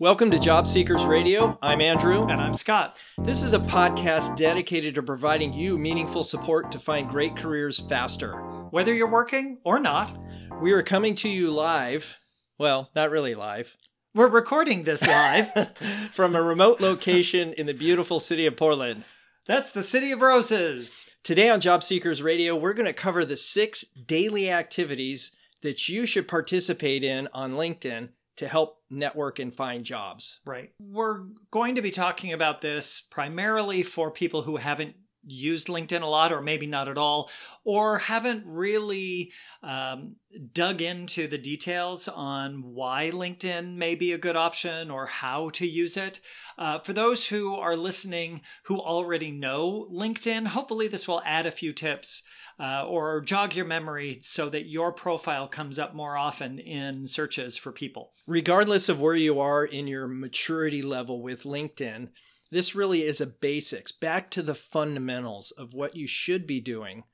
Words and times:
Welcome 0.00 0.30
to 0.30 0.38
Job 0.38 0.66
Seekers 0.66 1.04
Radio. 1.04 1.58
I'm 1.60 1.82
Andrew. 1.82 2.22
And 2.22 2.40
I'm 2.40 2.54
Scott. 2.54 2.98
This 3.18 3.42
is 3.42 3.52
a 3.52 3.58
podcast 3.58 4.34
dedicated 4.34 4.94
to 4.94 5.02
providing 5.02 5.52
you 5.52 5.76
meaningful 5.76 6.22
support 6.22 6.72
to 6.72 6.78
find 6.78 7.06
great 7.06 7.36
careers 7.36 7.80
faster. 7.80 8.32
Whether 8.70 8.94
you're 8.94 9.10
working 9.10 9.58
or 9.62 9.78
not, 9.78 10.16
we 10.58 10.72
are 10.72 10.82
coming 10.82 11.14
to 11.16 11.28
you 11.28 11.50
live. 11.50 12.16
Well, 12.56 12.88
not 12.96 13.10
really 13.10 13.34
live. 13.34 13.76
We're 14.14 14.28
recording 14.28 14.84
this 14.84 15.06
live 15.06 15.52
from 16.12 16.34
a 16.34 16.40
remote 16.40 16.80
location 16.80 17.52
in 17.52 17.66
the 17.66 17.74
beautiful 17.74 18.20
city 18.20 18.46
of 18.46 18.56
Portland. 18.56 19.04
That's 19.46 19.70
the 19.70 19.82
City 19.82 20.12
of 20.12 20.22
Roses. 20.22 21.10
Today 21.22 21.50
on 21.50 21.60
Job 21.60 21.82
Seekers 21.82 22.22
Radio, 22.22 22.56
we're 22.56 22.72
going 22.72 22.86
to 22.86 22.94
cover 22.94 23.26
the 23.26 23.36
six 23.36 23.82
daily 23.82 24.50
activities 24.50 25.32
that 25.60 25.90
you 25.90 26.06
should 26.06 26.26
participate 26.26 27.04
in 27.04 27.28
on 27.34 27.52
LinkedIn 27.52 28.08
to 28.36 28.48
help 28.48 28.78
network 28.90 29.38
and 29.38 29.54
find 29.54 29.84
jobs. 29.84 30.40
Right. 30.44 30.70
We're 30.80 31.26
going 31.50 31.74
to 31.74 31.82
be 31.82 31.90
talking 31.90 32.32
about 32.32 32.60
this 32.60 33.00
primarily 33.00 33.82
for 33.82 34.10
people 34.10 34.42
who 34.42 34.56
haven't 34.56 34.96
used 35.24 35.68
LinkedIn 35.68 36.02
a 36.02 36.06
lot, 36.06 36.32
or 36.32 36.40
maybe 36.40 36.66
not 36.66 36.88
at 36.88 36.98
all, 36.98 37.30
or 37.64 37.98
haven't 37.98 38.44
really 38.46 39.32
um, 39.62 40.16
dug 40.52 40.80
into 40.80 41.26
the 41.26 41.38
details 41.38 42.08
on 42.08 42.62
why 42.62 43.10
LinkedIn 43.12 43.74
may 43.74 43.94
be 43.94 44.12
a 44.12 44.18
good 44.18 44.36
option 44.36 44.90
or 44.90 45.06
how 45.06 45.50
to 45.50 45.66
use 45.66 45.96
it. 45.96 46.20
Uh, 46.58 46.78
for 46.78 46.92
those 46.92 47.26
who 47.26 47.54
are 47.54 47.76
listening 47.76 48.40
who 48.64 48.80
already 48.80 49.30
know 49.30 49.88
LinkedIn, 49.92 50.48
hopefully 50.48 50.88
this 50.88 51.06
will 51.06 51.22
add 51.24 51.46
a 51.46 51.50
few 51.50 51.72
tips 51.72 52.22
uh, 52.58 52.84
or 52.86 53.20
jog 53.20 53.54
your 53.54 53.64
memory 53.64 54.18
so 54.20 54.48
that 54.50 54.68
your 54.68 54.92
profile 54.92 55.48
comes 55.48 55.78
up 55.78 55.94
more 55.94 56.16
often 56.16 56.58
in 56.58 57.06
searches 57.06 57.56
for 57.56 57.72
people. 57.72 58.10
Regardless 58.26 58.88
of 58.88 59.00
where 59.00 59.14
you 59.14 59.40
are 59.40 59.64
in 59.64 59.86
your 59.86 60.06
maturity 60.06 60.82
level 60.82 61.22
with 61.22 61.44
LinkedIn, 61.44 62.08
this 62.50 62.74
really 62.74 63.02
is 63.02 63.20
a 63.20 63.26
basics, 63.26 63.92
back 63.92 64.30
to 64.30 64.42
the 64.42 64.54
fundamentals 64.54 65.50
of 65.52 65.74
what 65.74 65.96
you 65.96 66.06
should 66.06 66.46
be 66.46 66.60
doing. 66.60 67.04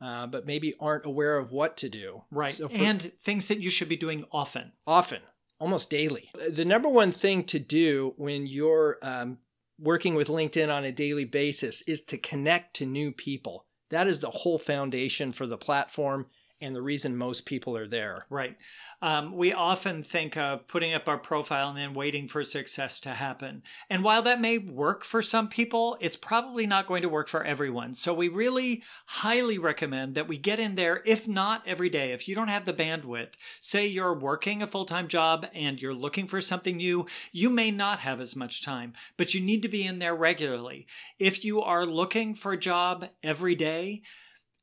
Uh, 0.00 0.26
but 0.26 0.44
maybe 0.44 0.74
aren't 0.80 1.06
aware 1.06 1.38
of 1.38 1.50
what 1.50 1.78
to 1.78 1.88
do. 1.88 2.24
Right. 2.30 2.54
So 2.54 2.68
for, 2.68 2.76
and 2.76 3.12
things 3.22 3.46
that 3.46 3.60
you 3.60 3.70
should 3.70 3.88
be 3.88 3.96
doing 3.96 4.26
often. 4.32 4.72
Often, 4.86 5.20
almost 5.58 5.88
daily. 5.88 6.30
The 6.50 6.64
number 6.64 6.88
one 6.88 7.10
thing 7.10 7.44
to 7.44 7.58
do 7.58 8.12
when 8.16 8.46
you're 8.46 8.98
um, 9.02 9.38
working 9.78 10.14
with 10.14 10.28
LinkedIn 10.28 10.68
on 10.68 10.84
a 10.84 10.92
daily 10.92 11.24
basis 11.24 11.80
is 11.82 12.02
to 12.02 12.18
connect 12.18 12.74
to 12.76 12.86
new 12.86 13.12
people. 13.12 13.66
That 13.90 14.06
is 14.06 14.20
the 14.20 14.30
whole 14.30 14.58
foundation 14.58 15.32
for 15.32 15.46
the 15.46 15.56
platform 15.56 16.26
and 16.64 16.74
the 16.74 16.82
reason 16.82 17.16
most 17.16 17.44
people 17.44 17.76
are 17.76 17.86
there. 17.86 18.26
Right. 18.30 18.56
Um, 19.02 19.36
we 19.36 19.52
often 19.52 20.02
think 20.02 20.36
of 20.36 20.66
putting 20.66 20.94
up 20.94 21.08
our 21.08 21.18
profile 21.18 21.68
and 21.68 21.78
then 21.78 21.92
waiting 21.92 22.26
for 22.26 22.42
success 22.42 23.00
to 23.00 23.10
happen. 23.10 23.62
And 23.90 24.02
while 24.02 24.22
that 24.22 24.40
may 24.40 24.56
work 24.56 25.04
for 25.04 25.20
some 25.20 25.48
people, 25.48 25.98
it's 26.00 26.16
probably 26.16 26.66
not 26.66 26.86
going 26.86 27.02
to 27.02 27.08
work 27.08 27.28
for 27.28 27.44
everyone. 27.44 27.92
So 27.92 28.14
we 28.14 28.28
really 28.28 28.82
highly 29.06 29.58
recommend 29.58 30.14
that 30.14 30.26
we 30.26 30.38
get 30.38 30.58
in 30.58 30.74
there, 30.74 31.02
if 31.04 31.28
not 31.28 31.62
every 31.66 31.90
day, 31.90 32.12
if 32.12 32.26
you 32.26 32.34
don't 32.34 32.48
have 32.48 32.64
the 32.64 32.72
bandwidth, 32.72 33.32
say 33.60 33.86
you're 33.86 34.18
working 34.18 34.62
a 34.62 34.66
full 34.66 34.86
time 34.86 35.08
job 35.08 35.46
and 35.54 35.80
you're 35.80 35.92
looking 35.94 36.26
for 36.26 36.40
something 36.40 36.78
new, 36.78 37.06
you 37.30 37.50
may 37.50 37.70
not 37.70 37.98
have 38.00 38.20
as 38.20 38.34
much 38.34 38.64
time, 38.64 38.94
but 39.18 39.34
you 39.34 39.40
need 39.40 39.60
to 39.62 39.68
be 39.68 39.86
in 39.86 39.98
there 39.98 40.14
regularly. 40.14 40.86
If 41.18 41.44
you 41.44 41.60
are 41.60 41.84
looking 41.84 42.34
for 42.34 42.52
a 42.52 42.58
job 42.58 43.08
every 43.22 43.54
day, 43.54 44.02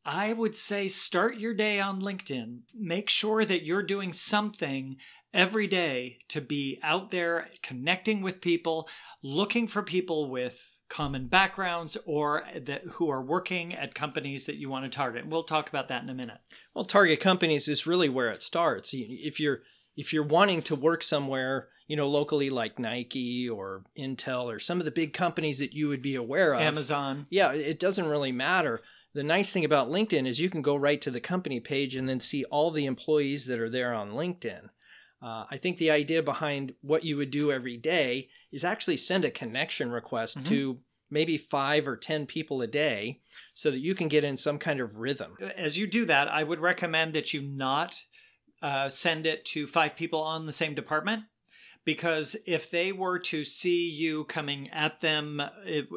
I 0.05 0.33
would 0.33 0.55
say 0.55 0.87
start 0.87 1.37
your 1.37 1.53
day 1.53 1.79
on 1.79 2.01
LinkedIn. 2.01 2.61
Make 2.75 3.09
sure 3.09 3.45
that 3.45 3.63
you're 3.63 3.83
doing 3.83 4.13
something 4.13 4.97
every 5.33 5.67
day 5.67 6.17
to 6.29 6.41
be 6.41 6.79
out 6.83 7.09
there 7.09 7.49
connecting 7.61 8.21
with 8.21 8.41
people, 8.41 8.89
looking 9.23 9.67
for 9.67 9.83
people 9.83 10.29
with 10.29 10.79
common 10.89 11.27
backgrounds 11.27 11.97
or 12.05 12.43
that 12.59 12.81
who 12.93 13.09
are 13.09 13.21
working 13.21 13.73
at 13.75 13.95
companies 13.95 14.45
that 14.45 14.57
you 14.57 14.69
want 14.69 14.83
to 14.83 14.95
target. 14.95 15.27
We'll 15.27 15.43
talk 15.43 15.69
about 15.69 15.87
that 15.87 16.03
in 16.03 16.09
a 16.09 16.13
minute. 16.13 16.39
Well, 16.73 16.83
target 16.83 17.19
companies 17.19 17.67
is 17.67 17.87
really 17.87 18.09
where 18.09 18.29
it 18.29 18.43
starts. 18.43 18.91
If 18.93 19.39
you're 19.39 19.61
if 19.95 20.11
you're 20.13 20.23
wanting 20.23 20.61
to 20.63 20.75
work 20.75 21.03
somewhere, 21.03 21.67
you 21.87 21.95
know, 21.95 22.07
locally 22.07 22.49
like 22.49 22.79
Nike 22.79 23.47
or 23.47 23.83
Intel 23.97 24.45
or 24.45 24.59
some 24.59 24.79
of 24.79 24.85
the 24.85 24.91
big 24.91 25.13
companies 25.13 25.59
that 25.59 25.73
you 25.73 25.87
would 25.87 26.01
be 26.01 26.15
aware 26.15 26.53
of, 26.53 26.61
Amazon. 26.61 27.27
Yeah, 27.29 27.51
it 27.53 27.79
doesn't 27.79 28.07
really 28.07 28.31
matter 28.31 28.81
the 29.13 29.23
nice 29.23 29.51
thing 29.51 29.65
about 29.65 29.89
LinkedIn 29.89 30.25
is 30.25 30.39
you 30.39 30.49
can 30.49 30.61
go 30.61 30.75
right 30.75 31.01
to 31.01 31.11
the 31.11 31.19
company 31.19 31.59
page 31.59 31.95
and 31.95 32.07
then 32.07 32.19
see 32.19 32.45
all 32.45 32.71
the 32.71 32.85
employees 32.85 33.45
that 33.47 33.59
are 33.59 33.69
there 33.69 33.93
on 33.93 34.11
LinkedIn. 34.11 34.69
Uh, 35.21 35.45
I 35.51 35.57
think 35.57 35.77
the 35.77 35.91
idea 35.91 36.23
behind 36.23 36.73
what 36.81 37.03
you 37.03 37.17
would 37.17 37.29
do 37.29 37.51
every 37.51 37.77
day 37.77 38.29
is 38.51 38.63
actually 38.63 38.97
send 38.97 39.23
a 39.23 39.31
connection 39.31 39.91
request 39.91 40.37
mm-hmm. 40.37 40.47
to 40.49 40.79
maybe 41.11 41.37
five 41.37 41.87
or 41.87 41.97
10 41.97 42.25
people 42.25 42.61
a 42.61 42.67
day 42.67 43.19
so 43.53 43.69
that 43.69 43.79
you 43.79 43.93
can 43.93 44.07
get 44.07 44.23
in 44.23 44.37
some 44.37 44.57
kind 44.57 44.79
of 44.79 44.95
rhythm. 44.95 45.35
As 45.57 45.77
you 45.77 45.85
do 45.85 46.05
that, 46.05 46.29
I 46.29 46.43
would 46.43 46.59
recommend 46.59 47.13
that 47.13 47.33
you 47.33 47.41
not 47.41 48.01
uh, 48.61 48.89
send 48.89 49.25
it 49.25 49.43
to 49.45 49.67
five 49.67 49.95
people 49.95 50.21
on 50.21 50.45
the 50.45 50.53
same 50.53 50.73
department 50.73 51.23
because 51.83 52.35
if 52.45 52.69
they 52.69 52.91
were 52.91 53.17
to 53.17 53.43
see 53.43 53.89
you 53.89 54.23
coming 54.25 54.69
at 54.69 55.01
them 55.01 55.41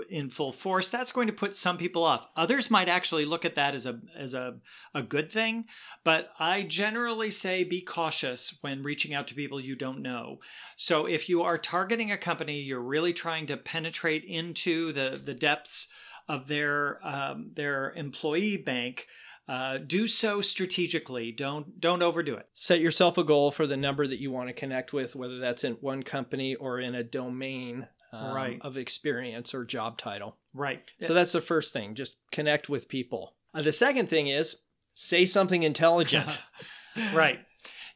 in 0.09 0.31
full 0.31 0.53
force 0.53 0.91
that's 0.91 1.13
going 1.13 1.27
to 1.27 1.33
put 1.33 1.55
some 1.55 1.77
people 1.77 2.05
off. 2.05 2.29
Others 2.37 2.71
might 2.71 2.89
actually 2.89 3.25
look 3.25 3.45
at 3.45 3.55
that 3.57 3.75
as 3.75 3.87
a 3.87 4.01
as 4.17 4.35
a, 4.35 4.57
a 4.95 5.03
good 5.03 5.31
thing 5.31 5.67
but 6.03 6.31
i 6.39 6.63
generally 6.63 7.31
say 7.31 7.65
be 7.65 7.81
cautious 7.81 8.59
when 8.61 8.83
reaching 8.83 9.15
out 9.15 9.27
to 9.29 9.35
people 9.35 9.61
you 9.61 9.75
don't 9.77 10.03
know. 10.03 10.41
So 10.77 11.07
if 11.07 11.29
you 11.29 11.43
are 11.43 11.59
targeting 11.59 12.11
a 12.11 12.19
company 12.19 12.61
you're 12.61 12.81
really 12.81 13.13
trying 13.13 13.47
to 13.47 13.57
penetrate 13.57 14.25
into 14.25 14.93
the 14.93 15.21
the 15.23 15.35
depths 15.35 15.89
of 16.29 16.49
their 16.49 17.07
um, 17.07 17.51
their 17.55 17.93
employee 17.93 18.57
bank 18.57 19.07
uh, 19.47 19.79
do 19.79 20.07
so 20.07 20.41
strategically. 20.41 21.31
Don't 21.31 21.81
don't 21.81 22.03
overdo 22.03 22.35
it. 22.35 22.49
Set 22.53 22.81
yourself 22.81 23.19
a 23.19 23.25
goal 23.25 23.51
for 23.51 23.67
the 23.67 23.77
number 23.77 24.07
that 24.07 24.21
you 24.21 24.31
want 24.31 24.49
to 24.49 24.55
connect 24.55 24.93
with, 24.93 25.15
whether 25.15 25.39
that's 25.39 25.65
in 25.65 25.75
one 25.75 26.03
company 26.03 26.55
or 26.55 26.81
in 26.81 26.95
a 26.95 27.05
domain 27.05 27.87
um, 28.13 28.35
right. 28.35 28.59
of 28.63 28.77
experience 28.77 29.55
or 29.55 29.65
job 29.65 29.99
title. 29.99 30.37
Right. 30.55 30.83
So 31.01 31.15
that's 31.15 31.33
the 31.33 31.41
first 31.41 31.73
thing. 31.73 31.95
Just 31.95 32.17
connect 32.31 32.69
with 32.69 32.89
people. 32.89 33.35
Uh, 33.53 33.63
the 33.63 33.73
second 33.73 34.09
thing 34.09 34.29
is 34.29 34.57
say 34.95 35.27
something 35.27 35.63
intelligent. 35.63 36.43
right. 37.15 37.41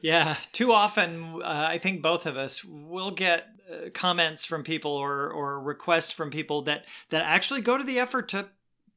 Yeah. 0.00 0.36
Too 0.52 0.72
often, 0.72 1.40
uh, 1.42 1.66
I 1.70 1.78
think 1.78 2.02
both 2.02 2.26
of 2.26 2.36
us 2.36 2.64
will 2.64 3.10
get 3.10 3.46
uh, 3.70 3.90
comments 3.94 4.44
from 4.44 4.64
people 4.64 4.92
or 4.92 5.30
or 5.30 5.60
requests 5.60 6.10
from 6.10 6.30
people 6.30 6.62
that 6.62 6.84
that 7.10 7.22
actually 7.22 7.60
go 7.60 7.78
to 7.78 7.84
the 7.84 7.98
effort 7.98 8.28
to 8.30 8.48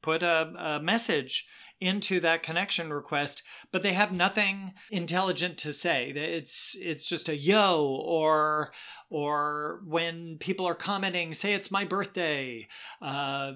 put 0.01 0.23
a, 0.23 0.53
a 0.57 0.79
message 0.81 1.47
into 1.81 2.19
that 2.19 2.44
connection 2.44 2.94
request, 2.94 3.44
but 3.72 3.81
they 3.81 3.94
have 3.94 4.14
nothing 4.14 4.74
intelligent 4.92 5.58
to 5.58 5.74
say. 5.74 6.12
It's 6.12 6.78
it's 6.80 7.08
just 7.08 7.28
a 7.28 7.36
yo 7.36 7.86
or 8.06 8.72
or 9.09 9.81
when 9.86 10.38
people 10.38 10.68
are 10.68 10.75
commenting, 10.75 11.34
say 11.34 11.53
it's 11.53 11.72
my 11.72 11.84
birthday, 11.84 12.68
uh, 13.02 13.53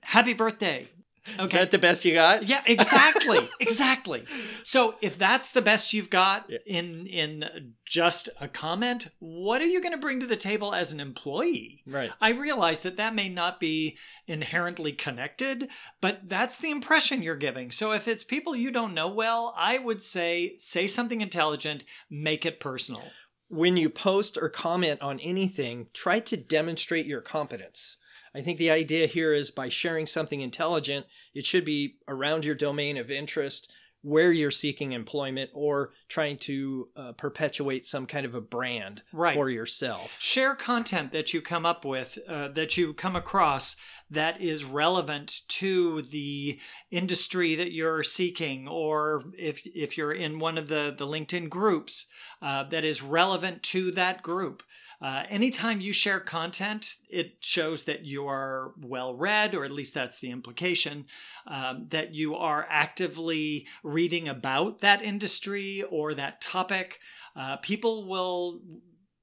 happy 0.00 0.32
birthday. 0.32 0.88
Okay. 1.34 1.44
Is 1.44 1.52
that 1.52 1.70
the 1.70 1.78
best 1.78 2.04
you 2.04 2.14
got? 2.14 2.48
Yeah, 2.48 2.62
exactly. 2.66 3.48
exactly. 3.60 4.24
So 4.62 4.96
if 5.00 5.18
that's 5.18 5.50
the 5.50 5.62
best 5.62 5.92
you've 5.92 6.10
got 6.10 6.50
in 6.66 7.06
in 7.06 7.74
just 7.84 8.28
a 8.40 8.48
comment, 8.48 9.08
what 9.18 9.60
are 9.60 9.66
you 9.66 9.80
going 9.80 9.92
to 9.92 9.98
bring 9.98 10.20
to 10.20 10.26
the 10.26 10.36
table 10.36 10.74
as 10.74 10.92
an 10.92 11.00
employee? 11.00 11.82
Right. 11.86 12.10
I 12.20 12.30
realize 12.30 12.82
that 12.82 12.96
that 12.96 13.14
may 13.14 13.28
not 13.28 13.60
be 13.60 13.96
inherently 14.26 14.92
connected, 14.92 15.68
but 16.00 16.28
that's 16.28 16.58
the 16.58 16.70
impression 16.70 17.22
you're 17.22 17.36
giving. 17.36 17.70
So 17.70 17.92
if 17.92 18.06
it's 18.08 18.24
people 18.24 18.54
you 18.54 18.70
don't 18.70 18.94
know 18.94 19.08
well, 19.08 19.54
I 19.56 19.78
would 19.78 20.02
say 20.02 20.54
say 20.58 20.86
something 20.86 21.20
intelligent, 21.20 21.84
make 22.10 22.44
it 22.44 22.60
personal. 22.60 23.04
When 23.48 23.76
you 23.76 23.88
post 23.88 24.36
or 24.36 24.50
comment 24.50 25.00
on 25.00 25.20
anything, 25.20 25.88
try 25.94 26.20
to 26.20 26.36
demonstrate 26.36 27.06
your 27.06 27.22
competence. 27.22 27.96
I 28.38 28.42
think 28.42 28.58
the 28.58 28.70
idea 28.70 29.06
here 29.06 29.32
is 29.32 29.50
by 29.50 29.68
sharing 29.68 30.06
something 30.06 30.40
intelligent, 30.40 31.06
it 31.34 31.44
should 31.44 31.64
be 31.64 31.96
around 32.06 32.44
your 32.44 32.54
domain 32.54 32.96
of 32.96 33.10
interest 33.10 33.72
where 34.02 34.30
you're 34.30 34.52
seeking 34.52 34.92
employment 34.92 35.50
or 35.52 35.90
trying 36.08 36.36
to 36.38 36.88
uh, 36.94 37.12
perpetuate 37.12 37.84
some 37.84 38.06
kind 38.06 38.24
of 38.24 38.36
a 38.36 38.40
brand 38.40 39.02
right. 39.12 39.34
for 39.34 39.50
yourself. 39.50 40.16
Share 40.20 40.54
content 40.54 41.10
that 41.10 41.34
you 41.34 41.42
come 41.42 41.66
up 41.66 41.84
with, 41.84 42.16
uh, 42.28 42.46
that 42.48 42.76
you 42.76 42.94
come 42.94 43.16
across 43.16 43.74
that 44.08 44.40
is 44.40 44.64
relevant 44.64 45.40
to 45.48 46.02
the 46.02 46.60
industry 46.92 47.56
that 47.56 47.72
you're 47.72 48.04
seeking, 48.04 48.68
or 48.68 49.24
if, 49.36 49.62
if 49.66 49.98
you're 49.98 50.12
in 50.12 50.38
one 50.38 50.56
of 50.56 50.68
the, 50.68 50.94
the 50.96 51.06
LinkedIn 51.06 51.50
groups 51.50 52.06
uh, 52.40 52.62
that 52.64 52.84
is 52.84 53.02
relevant 53.02 53.64
to 53.64 53.90
that 53.90 54.22
group. 54.22 54.62
Uh, 55.00 55.22
anytime 55.28 55.80
you 55.80 55.92
share 55.92 56.18
content, 56.18 56.96
it 57.08 57.36
shows 57.40 57.84
that 57.84 58.04
you 58.04 58.26
are 58.26 58.72
well 58.80 59.14
read, 59.14 59.54
or 59.54 59.64
at 59.64 59.70
least 59.70 59.94
that's 59.94 60.18
the 60.18 60.30
implication, 60.30 61.06
um, 61.46 61.86
that 61.90 62.12
you 62.12 62.34
are 62.34 62.66
actively 62.68 63.66
reading 63.84 64.28
about 64.28 64.80
that 64.80 65.00
industry 65.00 65.84
or 65.88 66.14
that 66.14 66.40
topic. 66.40 66.98
Uh, 67.36 67.56
people 67.58 68.08
will 68.08 68.60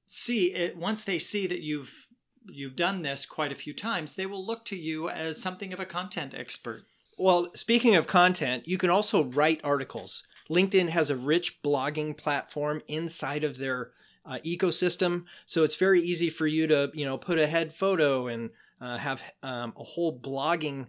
see 0.06 0.54
it 0.54 0.76
once 0.76 1.04
they 1.04 1.18
see 1.18 1.46
that 1.46 1.60
you've 1.60 2.06
you've 2.48 2.76
done 2.76 3.02
this 3.02 3.26
quite 3.26 3.52
a 3.52 3.56
few 3.56 3.74
times, 3.74 4.14
they 4.14 4.26
will 4.26 4.44
look 4.44 4.64
to 4.64 4.76
you 4.76 5.08
as 5.08 5.42
something 5.42 5.72
of 5.72 5.80
a 5.80 5.84
content 5.84 6.32
expert. 6.32 6.84
Well, 7.18 7.50
speaking 7.54 7.96
of 7.96 8.06
content, 8.06 8.68
you 8.68 8.78
can 8.78 8.88
also 8.88 9.24
write 9.24 9.60
articles. 9.64 10.22
LinkedIn 10.48 10.90
has 10.90 11.10
a 11.10 11.16
rich 11.16 11.60
blogging 11.62 12.16
platform 12.16 12.82
inside 12.86 13.42
of 13.42 13.58
their 13.58 13.90
uh, 14.26 14.38
ecosystem, 14.44 15.24
so 15.44 15.64
it's 15.64 15.76
very 15.76 16.00
easy 16.00 16.28
for 16.30 16.46
you 16.46 16.66
to 16.66 16.90
you 16.94 17.04
know 17.04 17.16
put 17.16 17.38
a 17.38 17.46
head 17.46 17.72
photo 17.72 18.26
and 18.26 18.50
uh, 18.80 18.98
have 18.98 19.22
um, 19.42 19.72
a 19.76 19.84
whole 19.84 20.18
blogging 20.18 20.86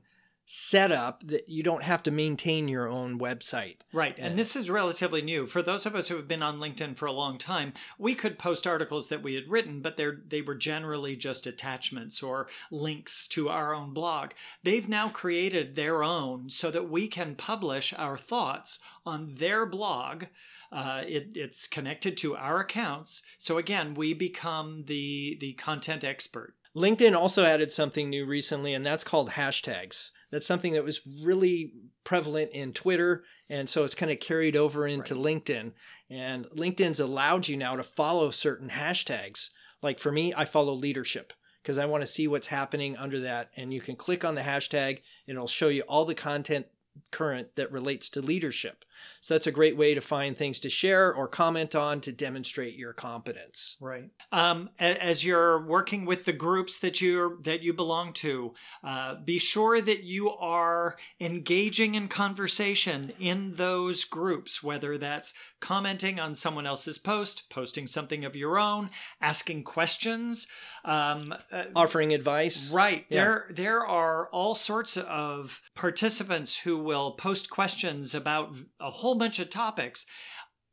setup 0.50 1.28
that 1.28 1.50
you 1.50 1.62
don't 1.62 1.84
have 1.84 2.02
to 2.02 2.10
maintain 2.10 2.70
your 2.70 2.88
own 2.88 3.20
website. 3.20 3.76
Right. 3.92 4.16
And 4.18 4.40
this 4.40 4.56
is 4.56 4.70
relatively 4.70 5.22
new. 5.22 5.46
For 5.46 5.62
those 5.62 5.86
of 5.86 5.94
us 5.94 6.08
who 6.08 6.16
have 6.16 6.28
been 6.28 6.42
on 6.42 6.58
LinkedIn 6.58 6.96
for 6.96 7.06
a 7.06 7.12
long 7.12 7.38
time, 7.38 7.74
we 8.00 8.16
could 8.16 8.40
post 8.40 8.66
articles 8.66 9.10
that 9.10 9.22
we 9.22 9.36
had 9.36 9.50
written, 9.50 9.82
but 9.82 9.98
they're 9.98 10.22
they 10.26 10.42
were 10.42 10.56
generally 10.56 11.18
just 11.18 11.48
attachments 11.48 12.24
or 12.24 12.48
links 12.72 13.28
to 13.28 13.50
our 13.50 13.76
own 13.76 13.94
blog. 13.94 14.32
They've 14.64 14.88
now 14.88 15.10
created 15.10 15.76
their 15.76 16.02
own 16.02 16.50
so 16.50 16.72
that 16.72 16.90
we 16.90 17.10
can 17.10 17.36
publish 17.36 17.94
our 17.98 18.18
thoughts 18.18 18.80
on 19.06 19.36
their 19.36 19.66
blog. 19.66 20.26
Uh, 20.72 21.02
it, 21.08 21.30
it's 21.36 21.68
connected 21.68 22.18
to 22.18 22.36
our 22.36 22.60
accounts. 22.60 23.22
So 23.38 23.58
again, 23.58 23.94
we 23.94 24.14
become 24.14 24.84
the 24.86 25.38
the 25.40 25.54
content 25.54 26.04
expert. 26.04 26.56
LinkedIn 26.76 27.16
also 27.16 27.44
added 27.44 27.72
something 27.72 28.10
new 28.10 28.26
recently, 28.26 28.74
and 28.74 28.86
that's 28.86 29.04
called 29.04 29.32
hashtags. 29.32 30.12
That's 30.32 30.46
something 30.46 30.74
that 30.74 30.84
was 30.84 31.02
really 31.24 31.74
prevalent 32.04 32.52
in 32.52 32.74
Twitter, 32.74 33.24
and 33.50 33.70
so 33.70 33.84
it's 33.84 33.96
kind 33.96 34.12
of 34.12 34.20
carried 34.20 34.56
over 34.56 34.86
into 34.86 35.16
right. 35.16 35.24
LinkedIn. 35.24 35.72
And 36.10 36.46
LinkedIn's 36.48 37.00
allowed 37.00 37.48
you 37.48 37.58
now 37.58 37.76
to 37.76 37.84
follow 37.84 38.30
certain 38.30 38.70
hashtags. 38.70 39.50
Like 39.82 40.00
for 40.00 40.12
me, 40.12 40.34
I 40.36 40.46
follow 40.46 40.74
leadership 40.74 41.34
because 41.64 41.78
I 41.78 41.86
want 41.86 42.02
to 42.02 42.08
see 42.08 42.28
what's 42.28 42.48
happening 42.48 42.96
under 42.96 43.22
that. 43.22 43.50
And 43.58 43.74
you 43.74 43.82
can 43.82 43.96
click 43.96 44.24
on 44.24 44.36
the 44.36 44.42
hashtag, 44.42 45.02
and 45.28 45.36
it'll 45.36 45.48
show 45.48 45.70
you 45.70 45.82
all 45.84 46.06
the 46.06 46.16
content 46.16 46.68
current 47.12 47.56
that 47.56 47.72
relates 47.72 48.10
to 48.10 48.22
leadership. 48.22 48.84
So 49.22 49.34
that's 49.34 49.48
a 49.48 49.52
great 49.52 49.78
way 49.78 49.94
to 49.94 50.02
find 50.02 50.38
things 50.38 50.60
to 50.62 50.70
share 50.70 51.14
or 51.14 51.28
comment 51.28 51.76
on 51.76 52.02
to 52.02 52.12
demonstrate 52.12 52.76
your 52.76 52.94
competence. 52.94 53.78
Right. 53.82 54.10
Um, 54.32 54.70
as 54.80 55.24
you're 55.24 55.66
working 55.66 56.06
with 56.06 56.26
the 56.26 56.34
groups 56.34 56.80
that 56.80 57.02
you 57.02 57.40
that 57.44 57.62
you 57.62 57.74
belong 57.74 58.14
to, 58.14 58.54
uh, 58.84 59.16
be 59.24 59.38
sure 59.38 59.82
that 59.82 60.04
you 60.04 60.32
are 60.32 60.98
engaging 61.20 61.96
in 61.96 62.08
conversation 62.08 63.14
in 63.20 63.54
those 63.54 64.04
groups, 64.04 64.64
whether 64.64 64.98
that's 64.98 65.34
commenting 65.60 66.20
on 66.20 66.34
someone 66.34 66.68
else's 66.68 66.98
post, 66.98 67.50
posting 67.50 67.88
something 67.88 68.24
of 68.24 68.36
your 68.36 68.60
own, 68.60 68.90
asking 69.22 69.64
questions, 69.64 70.48
um, 70.86 71.34
uh, 71.52 71.64
offering 71.76 72.14
advice. 72.14 72.70
Right. 72.72 73.06
Yeah. 73.10 73.24
There 73.24 73.52
there 73.54 73.86
are 73.86 74.30
all 74.30 74.56
sorts 74.56 74.98
of 74.98 75.62
participants 75.76 76.60
who 76.60 76.78
will 76.78 77.12
post 77.12 77.50
questions 77.50 78.14
about 78.14 78.56
a 78.88 78.92
whole 78.92 79.16
bunch 79.16 79.40
of 79.40 79.50
topics. 79.50 80.06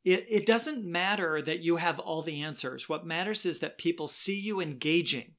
It, 0.05 0.27
it 0.29 0.47
doesn't 0.47 0.85
matter 0.85 1.43
that 1.43 1.61
you 1.61 1.77
have 1.77 1.99
all 1.99 2.23
the 2.23 2.43
answers. 2.43 2.89
What 2.89 3.07
matters 3.07 3.45
is 3.45 3.61
that 3.61 3.79
people 3.79 4.07
see 4.07 4.39
you 4.39 4.61
engaging. 4.61 5.33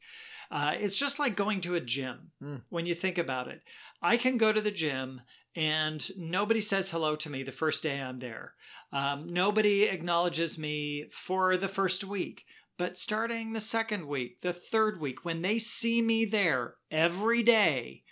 Uh, 0.51 0.73
it's 0.77 0.97
just 0.97 1.19
like 1.19 1.35
going 1.35 1.61
to 1.61 1.75
a 1.75 1.81
gym 1.81 2.31
mm. 2.43 2.61
when 2.69 2.85
you 2.85 2.93
think 2.93 3.17
about 3.17 3.47
it. 3.47 3.61
I 4.01 4.17
can 4.17 4.37
go 4.37 4.51
to 4.51 4.61
the 4.61 4.71
gym 4.71 5.21
and 5.55 6.05
nobody 6.17 6.61
says 6.61 6.91
hello 6.91 7.15
to 7.15 7.29
me 7.29 7.43
the 7.43 7.51
first 7.51 7.81
day 7.81 8.01
I'm 8.01 8.19
there. 8.19 8.53
Um, 8.91 9.31
nobody 9.31 9.83
acknowledges 9.83 10.59
me 10.59 11.05
for 11.11 11.57
the 11.57 11.69
first 11.69 12.03
week. 12.03 12.43
But 12.77 12.97
starting 12.97 13.53
the 13.53 13.61
second 13.61 14.05
week, 14.05 14.41
the 14.41 14.51
third 14.51 14.99
week, 14.99 15.23
when 15.23 15.41
they 15.41 15.59
see 15.59 16.01
me 16.01 16.25
there 16.25 16.75
every 16.91 17.41
day, 17.41 18.03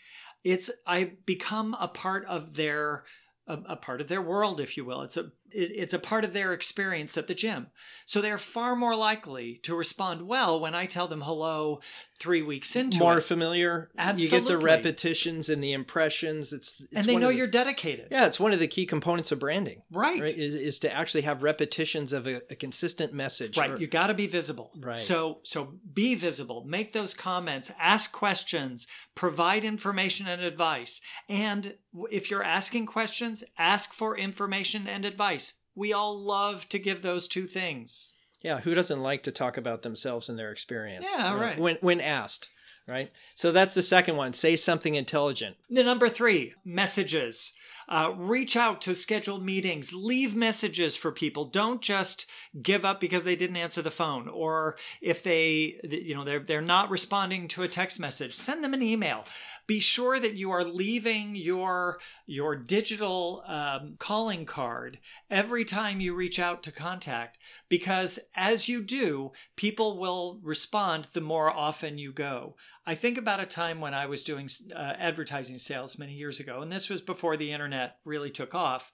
it's 0.43 0.69
I 0.87 1.13
become 1.25 1.75
a 1.79 1.87
part 1.87 2.25
of 2.25 2.55
their 2.55 3.03
a, 3.47 3.57
a, 3.69 3.75
part 3.75 3.99
of 3.99 4.07
their 4.07 4.21
world, 4.21 4.59
if 4.59 4.77
you 4.77 4.85
will. 4.85 5.01
It's 5.01 5.17
a 5.17 5.31
it, 5.51 5.71
it's 5.75 5.93
a 5.93 5.99
part 5.99 6.23
of 6.23 6.33
their 6.33 6.53
experience 6.53 7.17
at 7.17 7.27
the 7.27 7.35
gym. 7.35 7.67
So 8.05 8.21
they're 8.21 8.37
far 8.37 8.75
more 8.75 8.95
likely 8.95 9.59
to 9.63 9.75
respond 9.75 10.23
well 10.23 10.59
when 10.59 10.73
I 10.73 10.85
tell 10.85 11.07
them 11.07 11.21
hello 11.21 11.81
three 12.19 12.41
weeks 12.41 12.75
into 12.75 12.97
it. 12.97 12.99
more 12.99 13.17
it. 13.17 13.21
familiar. 13.21 13.91
Absolutely. 13.97 14.37
You 14.37 14.41
get 14.41 14.47
the 14.47 14.65
repetitions 14.65 15.49
and 15.49 15.63
the 15.63 15.73
impressions. 15.73 16.53
It's, 16.53 16.81
it's 16.81 16.93
and 16.93 17.05
they 17.05 17.17
know 17.17 17.27
the, 17.27 17.35
you're 17.35 17.47
dedicated. 17.47 18.07
Yeah, 18.11 18.25
it's 18.25 18.39
one 18.39 18.53
of 18.53 18.59
the 18.59 18.67
key 18.67 18.85
components 18.85 19.31
of 19.31 19.39
branding. 19.39 19.81
Right. 19.91 20.21
right? 20.21 20.37
Is, 20.37 20.55
is 20.55 20.79
to 20.79 20.93
actually 20.93 21.21
have 21.21 21.43
repetitions 21.43 22.13
of 22.13 22.27
a, 22.27 22.41
a 22.49 22.55
consistent 22.55 23.13
message. 23.13 23.57
Right. 23.57 23.71
Or, 23.71 23.77
you 23.77 23.87
got 23.87 24.07
to 24.07 24.13
be 24.13 24.27
visible. 24.27 24.71
Right. 24.79 24.99
So 24.99 25.39
so 25.43 25.73
be 25.93 26.15
visible. 26.15 26.63
Make 26.65 26.93
those 26.93 27.13
comments. 27.13 27.71
Ask 27.79 28.11
questions. 28.11 28.87
Provide 29.15 29.63
information 29.65 30.27
and 30.27 30.41
advice. 30.41 31.01
And 31.27 31.75
if 32.11 32.29
you're 32.31 32.43
asking 32.43 32.85
questions, 32.85 33.43
ask 33.57 33.93
for 33.93 34.17
information 34.17 34.87
and 34.87 35.05
advice. 35.05 35.53
We 35.75 35.93
all 35.93 36.19
love 36.19 36.69
to 36.69 36.79
give 36.79 37.01
those 37.01 37.27
two 37.27 37.47
things. 37.47 38.11
Yeah, 38.41 38.59
who 38.59 38.75
doesn't 38.75 39.01
like 39.01 39.23
to 39.23 39.31
talk 39.31 39.57
about 39.57 39.81
themselves 39.83 40.29
and 40.29 40.37
their 40.37 40.51
experience? 40.51 41.05
Yeah, 41.09 41.33
right. 41.35 41.57
When 41.57 41.77
when 41.81 42.01
asked, 42.01 42.49
right? 42.87 43.11
So 43.35 43.51
that's 43.51 43.73
the 43.73 43.81
second 43.81 44.17
one. 44.17 44.33
Say 44.33 44.55
something 44.55 44.95
intelligent. 44.95 45.55
The 45.69 45.83
number 45.83 46.09
3, 46.09 46.53
messages. 46.65 47.53
Uh, 47.87 48.11
reach 48.15 48.55
out 48.55 48.81
to 48.81 48.93
scheduled 48.93 49.43
meetings. 49.43 49.93
Leave 49.93 50.35
messages 50.35 50.95
for 50.95 51.11
people. 51.11 51.45
Don't 51.45 51.81
just 51.81 52.25
give 52.61 52.85
up 52.85 52.99
because 52.99 53.23
they 53.23 53.35
didn't 53.35 53.57
answer 53.57 53.81
the 53.81 53.91
phone, 53.91 54.27
or 54.27 54.77
if 55.01 55.23
they, 55.23 55.79
you 55.83 56.15
know, 56.15 56.23
they're 56.23 56.39
they're 56.39 56.61
not 56.61 56.89
responding 56.89 57.47
to 57.49 57.63
a 57.63 57.67
text 57.67 57.99
message. 57.99 58.33
Send 58.33 58.63
them 58.63 58.73
an 58.73 58.81
email 58.81 59.25
be 59.65 59.79
sure 59.79 60.19
that 60.19 60.35
you 60.35 60.51
are 60.51 60.63
leaving 60.63 61.35
your 61.35 61.99
your 62.25 62.55
digital 62.55 63.43
um, 63.47 63.95
calling 63.97 64.45
card 64.45 64.99
every 65.29 65.63
time 65.63 66.01
you 66.01 66.13
reach 66.13 66.39
out 66.39 66.63
to 66.63 66.71
contact 66.71 67.37
because 67.69 68.19
as 68.35 68.67
you 68.67 68.81
do 68.81 69.31
people 69.55 69.97
will 69.97 70.39
respond 70.43 71.07
the 71.13 71.21
more 71.21 71.49
often 71.49 71.97
you 71.97 72.11
go 72.11 72.55
i 72.85 72.93
think 72.93 73.17
about 73.17 73.39
a 73.39 73.45
time 73.45 73.79
when 73.79 73.93
i 73.93 74.05
was 74.05 74.23
doing 74.23 74.49
uh, 74.75 74.93
advertising 74.97 75.57
sales 75.57 75.97
many 75.97 76.13
years 76.13 76.39
ago 76.39 76.61
and 76.61 76.71
this 76.71 76.89
was 76.89 77.01
before 77.01 77.37
the 77.37 77.51
internet 77.51 77.72
really 78.05 78.29
took 78.29 78.55
off 78.55 78.91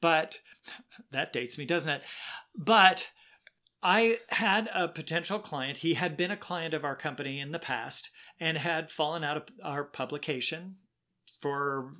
but 0.00 0.40
that 1.10 1.32
dates 1.32 1.58
me 1.58 1.64
doesn't 1.64 1.90
it 1.90 2.02
but 2.54 3.10
I 3.82 4.18
had 4.28 4.68
a 4.74 4.88
potential 4.88 5.38
client. 5.38 5.78
He 5.78 5.94
had 5.94 6.16
been 6.16 6.30
a 6.30 6.36
client 6.36 6.74
of 6.74 6.84
our 6.84 6.96
company 6.96 7.40
in 7.40 7.52
the 7.52 7.58
past 7.58 8.10
and 8.38 8.58
had 8.58 8.90
fallen 8.90 9.24
out 9.24 9.38
of 9.38 9.44
our 9.64 9.84
publication 9.84 10.76
for 11.40 11.94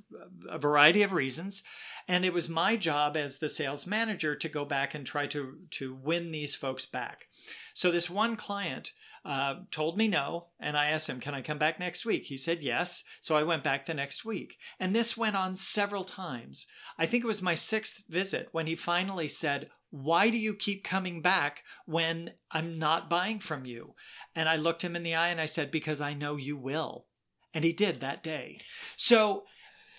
a 0.49 0.57
variety 0.57 1.03
of 1.03 1.11
reasons. 1.11 1.63
And 2.07 2.25
it 2.25 2.33
was 2.33 2.49
my 2.49 2.75
job 2.75 3.15
as 3.15 3.37
the 3.37 3.49
sales 3.49 3.85
manager 3.87 4.35
to 4.35 4.49
go 4.49 4.65
back 4.65 4.93
and 4.93 5.05
try 5.05 5.27
to, 5.27 5.57
to 5.71 5.95
win 5.95 6.31
these 6.31 6.55
folks 6.55 6.85
back. 6.85 7.27
So 7.73 7.91
this 7.91 8.09
one 8.09 8.35
client 8.35 8.91
uh, 9.23 9.55
told 9.69 9.97
me 9.97 10.07
no, 10.07 10.47
and 10.59 10.75
I 10.75 10.89
asked 10.89 11.07
him, 11.07 11.19
Can 11.19 11.35
I 11.35 11.41
come 11.41 11.59
back 11.59 11.79
next 11.79 12.05
week? 12.05 12.25
He 12.25 12.37
said 12.37 12.63
yes. 12.63 13.03
So 13.19 13.35
I 13.35 13.43
went 13.43 13.63
back 13.63 13.85
the 13.85 13.93
next 13.93 14.25
week. 14.25 14.57
And 14.79 14.95
this 14.95 15.15
went 15.15 15.35
on 15.35 15.55
several 15.55 16.03
times. 16.03 16.65
I 16.97 17.05
think 17.05 17.23
it 17.23 17.27
was 17.27 17.41
my 17.41 17.53
sixth 17.53 18.03
visit 18.09 18.49
when 18.51 18.65
he 18.65 18.75
finally 18.75 19.27
said, 19.27 19.69
why 19.91 20.29
do 20.29 20.37
you 20.37 20.55
keep 20.55 20.83
coming 20.83 21.21
back 21.21 21.63
when 21.85 22.31
I'm 22.49 22.75
not 22.75 23.09
buying 23.09 23.39
from 23.39 23.65
you? 23.65 23.93
And 24.33 24.47
I 24.47 24.55
looked 24.55 24.83
him 24.83 24.95
in 24.95 25.03
the 25.03 25.15
eye 25.15 25.27
and 25.27 25.41
I 25.41 25.45
said, 25.45 25.69
Because 25.69 26.01
I 26.01 26.13
know 26.13 26.37
you 26.37 26.57
will. 26.57 27.05
And 27.53 27.63
he 27.63 27.73
did 27.73 27.99
that 27.99 28.23
day. 28.23 28.59
So 28.95 29.43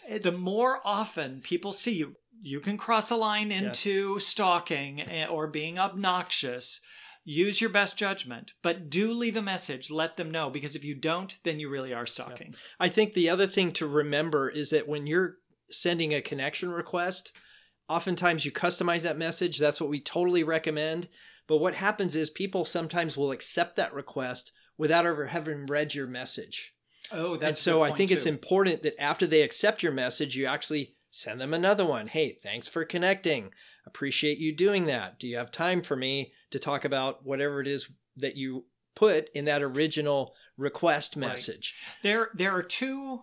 eh, 0.09 0.19
the 0.19 0.33
more 0.33 0.81
often 0.85 1.41
people 1.41 1.73
see 1.73 1.95
you, 1.95 2.17
you 2.41 2.61
can 2.61 2.77
cross 2.77 3.11
a 3.11 3.17
line 3.17 3.53
into 3.53 4.19
stalking 4.19 5.01
eh, 5.01 5.27
or 5.27 5.47
being 5.47 5.79
obnoxious. 5.79 6.81
Use 7.25 7.61
your 7.61 7.71
best 7.71 7.97
judgment, 7.97 8.51
but 8.63 8.91
do 8.91 9.13
leave 9.13 9.37
a 9.37 9.43
message. 9.43 9.91
Let 9.91 10.17
them 10.17 10.31
know 10.31 10.51
because 10.51 10.75
if 10.75 10.83
you 10.83 10.97
don't, 10.97 11.39
then 11.45 11.61
you 11.61 11.69
really 11.69 11.95
are 11.95 12.07
stalking. 12.07 12.49
Yeah. 12.51 12.59
I 12.81 12.89
think 12.89 13.13
the 13.13 13.29
other 13.29 13.47
thing 13.47 13.73
to 13.75 13.87
remember 13.87 14.49
is 14.49 14.71
that 14.71 14.89
when 14.89 15.07
you're 15.07 15.37
sending 15.71 16.13
a 16.13 16.21
connection 16.21 16.73
request, 16.73 17.33
Oftentimes 17.93 18.45
you 18.47 18.53
customize 18.53 19.03
that 19.03 19.19
message. 19.19 19.59
That's 19.59 19.79
what 19.79 19.91
we 19.91 20.01
totally 20.01 20.45
recommend. 20.45 21.09
But 21.47 21.59
what 21.59 21.75
happens 21.75 22.17
is 22.17 22.31
people 22.31 22.65
sometimes 22.65 23.19
will 23.19 23.33
accept 23.33 23.77
that 23.77 23.93
request 23.93 24.53
without 24.79 25.05
ever 25.05 25.27
having 25.27 25.67
read 25.67 25.95
your 25.95 26.07
message. 26.07 26.75
Oh, 27.13 27.37
that's 27.37 27.49
and 27.49 27.57
so 27.57 27.83
I 27.83 27.93
think 27.93 28.09
too. 28.11 28.17
it's 28.17 28.27
important 28.27 28.83
that 28.83 29.01
after 29.01 29.27
they 29.27 29.43
accept 29.43 29.83
your 29.83 29.93
message, 29.93 30.37
you 30.37 30.47
actually 30.47 30.95
send 31.11 31.41
them 31.41 31.55
another 31.55 31.85
one. 31.85 32.07
Hey, 32.07 32.31
thanks 32.31 32.67
for 32.69 32.85
connecting. 32.85 33.53
Appreciate 33.87 34.39
you 34.39 34.55
doing 34.55 34.87
that. 34.87 35.19
Do 35.19 35.29
you 35.29 35.37
have 35.37 35.51
time 35.51 35.83
for 35.83 35.97
me 35.97 36.33
to 36.51 36.59
talk 36.59 36.85
about 36.85 37.25
whatever 37.25 37.61
it 37.61 37.69
is 37.69 37.89
that 38.17 38.37
you 38.37 38.65
put 38.95 39.29
in 39.35 39.45
that 39.47 39.63
original 39.63 40.35
request 40.57 41.17
message? 41.17 41.75
Right. 41.87 42.03
There 42.03 42.31
there 42.35 42.53
are 42.53 42.63
two 42.63 43.23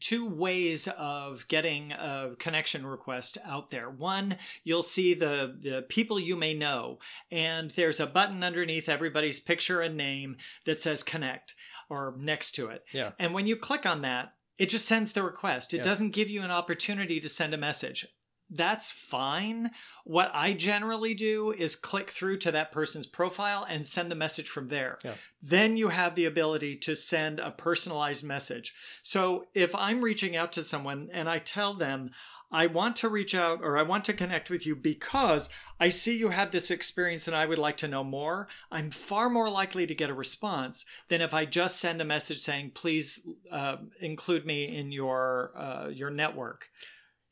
two 0.00 0.28
ways 0.28 0.88
of 0.88 1.46
getting 1.48 1.92
a 1.92 2.30
connection 2.38 2.86
request 2.86 3.38
out 3.44 3.70
there. 3.70 3.88
One, 3.90 4.36
you'll 4.64 4.82
see 4.82 5.14
the 5.14 5.56
the 5.60 5.82
people 5.88 6.18
you 6.18 6.36
may 6.36 6.54
know, 6.54 6.98
and 7.30 7.70
there's 7.72 8.00
a 8.00 8.06
button 8.06 8.42
underneath 8.44 8.88
everybody's 8.88 9.40
picture 9.40 9.80
and 9.80 9.96
name 9.96 10.36
that 10.64 10.80
says 10.80 11.02
connect 11.02 11.54
or 11.88 12.14
next 12.18 12.52
to 12.52 12.68
it. 12.68 12.84
Yeah. 12.92 13.12
And 13.18 13.32
when 13.34 13.46
you 13.46 13.56
click 13.56 13.86
on 13.86 14.02
that, 14.02 14.34
it 14.58 14.68
just 14.68 14.86
sends 14.86 15.12
the 15.12 15.22
request. 15.22 15.74
It 15.74 15.78
Yeah. 15.78 15.82
doesn't 15.84 16.10
give 16.10 16.28
you 16.30 16.42
an 16.42 16.50
opportunity 16.50 17.20
to 17.20 17.28
send 17.28 17.54
a 17.54 17.58
message. 17.58 18.06
That's 18.48 18.90
fine. 18.90 19.72
What 20.04 20.30
I 20.32 20.52
generally 20.52 21.14
do 21.14 21.52
is 21.52 21.74
click 21.74 22.10
through 22.10 22.38
to 22.38 22.52
that 22.52 22.70
person's 22.70 23.06
profile 23.06 23.66
and 23.68 23.84
send 23.84 24.10
the 24.10 24.16
message 24.16 24.48
from 24.48 24.68
there. 24.68 24.98
Yeah. 25.04 25.14
Then 25.42 25.76
you 25.76 25.88
have 25.88 26.14
the 26.14 26.26
ability 26.26 26.76
to 26.76 26.94
send 26.94 27.40
a 27.40 27.50
personalized 27.50 28.22
message. 28.22 28.72
So 29.02 29.46
if 29.54 29.74
I'm 29.74 30.02
reaching 30.02 30.36
out 30.36 30.52
to 30.52 30.62
someone 30.62 31.08
and 31.12 31.28
I 31.28 31.40
tell 31.40 31.74
them, 31.74 32.10
I 32.52 32.68
want 32.68 32.94
to 32.96 33.08
reach 33.08 33.34
out 33.34 33.60
or 33.62 33.76
I 33.76 33.82
want 33.82 34.04
to 34.04 34.12
connect 34.12 34.50
with 34.50 34.64
you 34.66 34.76
because 34.76 35.48
I 35.80 35.88
see 35.88 36.16
you 36.16 36.28
have 36.28 36.52
this 36.52 36.70
experience 36.70 37.26
and 37.26 37.36
I 37.36 37.46
would 37.46 37.58
like 37.58 37.76
to 37.78 37.88
know 37.88 38.04
more. 38.04 38.46
I'm 38.70 38.90
far 38.90 39.28
more 39.28 39.50
likely 39.50 39.86
to 39.86 39.94
get 39.94 40.10
a 40.10 40.14
response 40.14 40.84
than 41.08 41.20
if 41.20 41.34
I 41.34 41.44
just 41.44 41.78
send 41.78 42.00
a 42.00 42.04
message 42.04 42.38
saying, 42.38 42.70
"Please 42.70 43.26
uh, 43.50 43.78
include 44.00 44.46
me 44.46 44.76
in 44.76 44.92
your 44.92 45.52
uh, 45.56 45.88
your 45.88 46.10
network." 46.10 46.70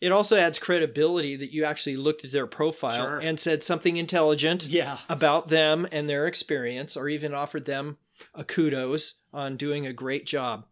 It 0.00 0.12
also 0.12 0.36
adds 0.36 0.58
credibility 0.58 1.36
that 1.36 1.52
you 1.52 1.64
actually 1.64 1.96
looked 1.96 2.24
at 2.24 2.32
their 2.32 2.46
profile 2.46 2.96
Sure. 2.96 3.18
and 3.18 3.38
said 3.40 3.62
something 3.62 3.96
intelligent 3.96 4.66
Yeah, 4.66 4.98
about 5.08 5.48
them 5.48 5.88
and 5.90 6.08
their 6.08 6.26
experience, 6.26 6.96
or 6.96 7.08
even 7.08 7.32
offered 7.32 7.64
them 7.64 7.98
a 8.34 8.44
kudos 8.44 9.14
on 9.32 9.56
doing 9.56 9.86
a 9.86 9.92
great 9.92 10.26
job. 10.26 10.66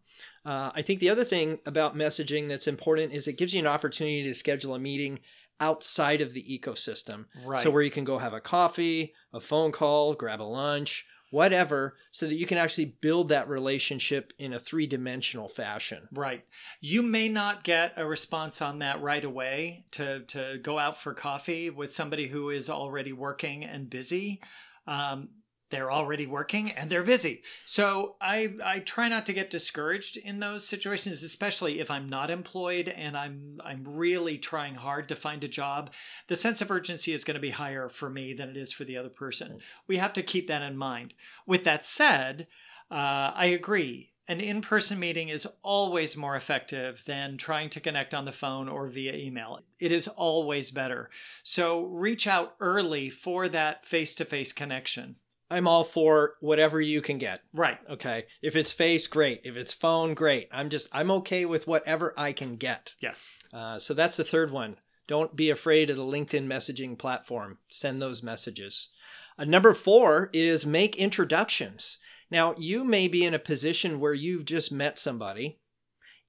Uh, 0.45 0.71
I 0.75 0.81
think 0.81 0.99
the 0.99 1.09
other 1.09 1.23
thing 1.23 1.59
about 1.65 1.95
messaging 1.95 2.47
that's 2.47 2.67
important 2.67 3.13
is 3.13 3.27
it 3.27 3.37
gives 3.37 3.53
you 3.53 3.59
an 3.59 3.67
opportunity 3.67 4.23
to 4.23 4.33
schedule 4.33 4.75
a 4.75 4.79
meeting 4.79 5.19
outside 5.59 6.19
of 6.19 6.33
the 6.33 6.43
ecosystem. 6.43 7.25
right. 7.45 7.63
So 7.63 7.69
where 7.71 7.81
you 7.83 7.91
can 7.91 8.03
go 8.03 8.17
have 8.17 8.33
a 8.33 8.41
coffee, 8.41 9.13
a 9.33 9.39
phone 9.39 9.71
call, 9.71 10.13
grab 10.13 10.41
a 10.41 10.43
lunch, 10.43 11.05
whatever, 11.33 11.95
so 12.11 12.27
that 12.27 12.35
you 12.35 12.45
can 12.45 12.59
actually 12.59 12.85
build 13.01 13.29
that 13.29 13.49
relationship 13.49 14.31
in 14.37 14.53
a 14.53 14.59
three 14.59 14.85
dimensional 14.85 15.47
fashion. 15.47 16.07
Right. 16.13 16.45
You 16.79 17.01
may 17.01 17.27
not 17.27 17.63
get 17.63 17.93
a 17.97 18.05
response 18.05 18.61
on 18.61 18.79
that 18.79 19.01
right 19.01 19.23
away 19.23 19.85
to, 19.93 20.19
to 20.27 20.59
go 20.61 20.77
out 20.77 20.95
for 20.95 21.15
coffee 21.15 21.71
with 21.71 21.91
somebody 21.91 22.27
who 22.27 22.51
is 22.51 22.69
already 22.69 23.13
working 23.13 23.63
and 23.63 23.89
busy. 23.89 24.41
Um, 24.85 25.29
they're 25.73 25.91
already 25.91 26.27
working 26.27 26.71
and 26.71 26.89
they're 26.89 27.03
busy. 27.03 27.41
So 27.65 28.15
I, 28.21 28.53
I 28.63 28.79
try 28.79 29.09
not 29.09 29.25
to 29.25 29.33
get 29.33 29.49
discouraged 29.49 30.17
in 30.17 30.39
those 30.39 30.67
situations, 30.67 31.23
especially 31.23 31.79
if 31.79 31.89
I'm 31.89 32.07
not 32.07 32.29
employed 32.29 32.87
and 32.87 33.17
I'm 33.17 33.59
I'm 33.65 33.83
really 33.85 34.37
trying 34.37 34.75
hard 34.75 35.09
to 35.09 35.15
find 35.15 35.43
a 35.43 35.47
job. 35.47 35.91
The 36.27 36.35
sense 36.35 36.61
of 36.61 36.69
urgency 36.69 37.11
is 37.13 37.23
going 37.23 37.35
to 37.35 37.41
be 37.41 37.49
higher 37.49 37.89
for 37.89 38.09
me 38.09 38.33
than 38.33 38.49
it 38.49 38.57
is 38.57 38.71
for 38.71 38.83
the 38.83 38.97
other 38.97 39.09
person. 39.09 39.59
We 39.87 39.97
have 39.97 40.13
to 40.13 40.23
keep 40.23 40.47
that 40.47 40.61
in 40.61 40.77
mind. 40.77 41.15
With 41.47 41.63
that 41.63 41.83
said, 41.83 42.47
uh, 42.91 43.31
I 43.35 43.47
agree. 43.47 44.11
An 44.27 44.39
in 44.39 44.61
person 44.61 44.99
meeting 44.99 45.27
is 45.27 45.47
always 45.63 46.15
more 46.15 46.37
effective 46.37 47.03
than 47.05 47.37
trying 47.37 47.69
to 47.71 47.81
connect 47.81 48.13
on 48.13 48.23
the 48.23 48.31
phone 48.31 48.69
or 48.69 48.87
via 48.87 49.13
email. 49.13 49.59
It 49.79 49.91
is 49.91 50.07
always 50.07 50.71
better. 50.71 51.09
So 51.43 51.83
reach 51.83 52.25
out 52.25 52.55
early 52.61 53.09
for 53.09 53.49
that 53.49 53.83
face 53.83 54.15
to 54.15 54.25
face 54.25 54.53
connection. 54.53 55.17
I'm 55.53 55.67
all 55.67 55.83
for 55.83 56.33
whatever 56.41 56.81
you 56.81 56.99
can 56.99 57.19
get. 57.19 57.41
Right. 57.53 57.77
Okay. 57.87 58.25
If 58.41 58.55
it's 58.55 58.71
face, 58.71 59.05
great. 59.05 59.41
If 59.43 59.55
it's 59.55 59.71
phone, 59.71 60.15
great. 60.15 60.49
I'm 60.51 60.69
just, 60.69 60.89
I'm 60.91 61.11
okay 61.11 61.45
with 61.45 61.67
whatever 61.67 62.13
I 62.17 62.31
can 62.31 62.55
get. 62.55 62.93
Yes. 62.99 63.31
Uh, 63.53 63.77
so 63.77 63.93
that's 63.93 64.17
the 64.17 64.23
third 64.23 64.49
one. 64.49 64.77
Don't 65.07 65.35
be 65.35 65.51
afraid 65.51 65.91
of 65.91 65.97
the 65.97 66.03
LinkedIn 66.03 66.47
messaging 66.47 66.97
platform. 66.97 67.59
Send 67.69 68.01
those 68.01 68.23
messages. 68.23 68.89
Uh, 69.37 69.45
number 69.45 69.75
four 69.75 70.31
is 70.33 70.65
make 70.65 70.95
introductions. 70.95 71.99
Now, 72.31 72.55
you 72.57 72.83
may 72.83 73.07
be 73.07 73.23
in 73.23 73.35
a 73.35 73.39
position 73.39 73.99
where 73.99 74.15
you've 74.15 74.45
just 74.45 74.71
met 74.71 74.97
somebody 74.97 75.59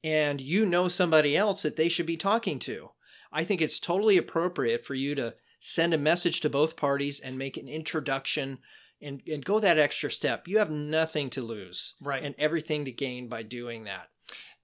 and 0.03 0.39
you 0.39 0.67
know 0.67 0.89
somebody 0.89 1.35
else 1.35 1.63
that 1.63 1.77
they 1.77 1.89
should 1.89 2.05
be 2.05 2.19
talking 2.19 2.59
to. 2.59 2.91
I 3.33 3.43
think 3.43 3.63
it's 3.63 3.81
totally 3.81 4.19
appropriate 4.19 4.85
for 4.85 4.95
you 4.95 5.15
to 5.15 5.35
send 5.61 5.95
a 5.95 5.99
message 5.99 6.41
to 6.41 6.51
both 6.51 6.77
parties 6.77 7.21
and 7.21 7.39
make 7.39 7.57
an 7.57 7.69
introduction 7.69 8.59
and, 9.03 9.23
and 9.31 9.45
go 9.45 9.61
that 9.61 9.79
extra 9.79 10.11
step. 10.11 10.49
You 10.49 10.59
have 10.59 10.71
nothing 10.71 11.31
to 11.31 11.43
lose 11.43 11.95
Right. 12.01 12.23
and 12.23 12.35
everything 12.39 12.85
to 12.87 12.93
gain 12.93 13.29
by 13.29 13.43
doing 13.43 13.85
that. 13.85 14.09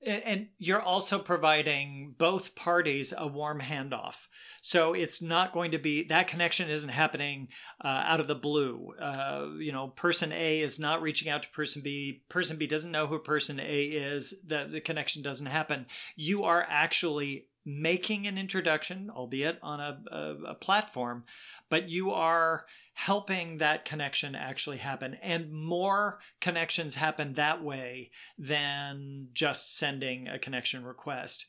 And 0.03 0.49
you're 0.57 0.81
also 0.81 1.19
providing 1.19 2.15
both 2.17 2.55
parties 2.55 3.13
a 3.15 3.27
warm 3.27 3.61
handoff. 3.61 4.15
So 4.63 4.95
it's 4.95 5.21
not 5.21 5.53
going 5.53 5.73
to 5.73 5.79
be 5.79 6.05
that 6.05 6.27
connection 6.27 6.71
isn't 6.71 6.89
happening 6.89 7.49
uh, 7.85 8.05
out 8.07 8.19
of 8.19 8.27
the 8.27 8.35
blue. 8.35 8.95
Uh, 8.99 9.49
you 9.59 9.73
know, 9.73 9.89
person 9.89 10.33
A 10.33 10.61
is 10.61 10.79
not 10.79 11.03
reaching 11.03 11.29
out 11.29 11.43
to 11.43 11.51
person 11.51 11.83
B. 11.83 12.23
Person 12.31 12.57
B 12.57 12.67
doesn't 12.67 12.91
know 12.91 13.09
who 13.09 13.19
person 13.19 13.61
A 13.61 13.83
is. 13.83 14.35
The, 14.47 14.67
the 14.71 14.81
connection 14.81 15.23
doesn't 15.23 15.45
happen. 15.47 15.85
You 16.17 16.45
are 16.45 16.67
actually 16.67 17.49
making 17.65 18.27
an 18.27 18.39
introduction, 18.39 19.11
albeit 19.15 19.59
on 19.63 19.81
a, 19.81 20.01
a, 20.11 20.37
a 20.51 20.55
platform, 20.55 21.25
but 21.69 21.89
you 21.89 22.11
are 22.11 22.67
helping 22.95 23.59
that 23.59 23.85
connection 23.85 24.35
actually 24.35 24.79
happen. 24.79 25.17
And 25.23 25.53
more 25.53 26.19
connections 26.41 26.95
happen 26.95 27.35
that 27.35 27.63
way 27.63 28.11
than 28.39 29.29
just 29.33 29.77
sending 29.77 30.29
a 30.29 30.39
connection 30.39 30.85
request. 30.85 31.47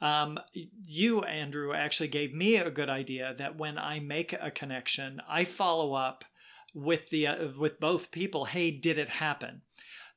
Um, 0.00 0.38
you, 0.86 1.22
Andrew, 1.22 1.72
actually 1.72 2.08
gave 2.08 2.34
me 2.34 2.56
a 2.56 2.70
good 2.70 2.88
idea 2.88 3.34
that 3.38 3.56
when 3.56 3.78
I 3.78 4.00
make 4.00 4.32
a 4.32 4.50
connection, 4.50 5.20
I 5.28 5.44
follow 5.44 5.94
up 5.94 6.24
with 6.74 7.10
the 7.10 7.26
uh, 7.28 7.48
with 7.56 7.78
both 7.78 8.10
people. 8.10 8.46
Hey, 8.46 8.70
did 8.70 8.98
it 8.98 9.08
happen? 9.08 9.62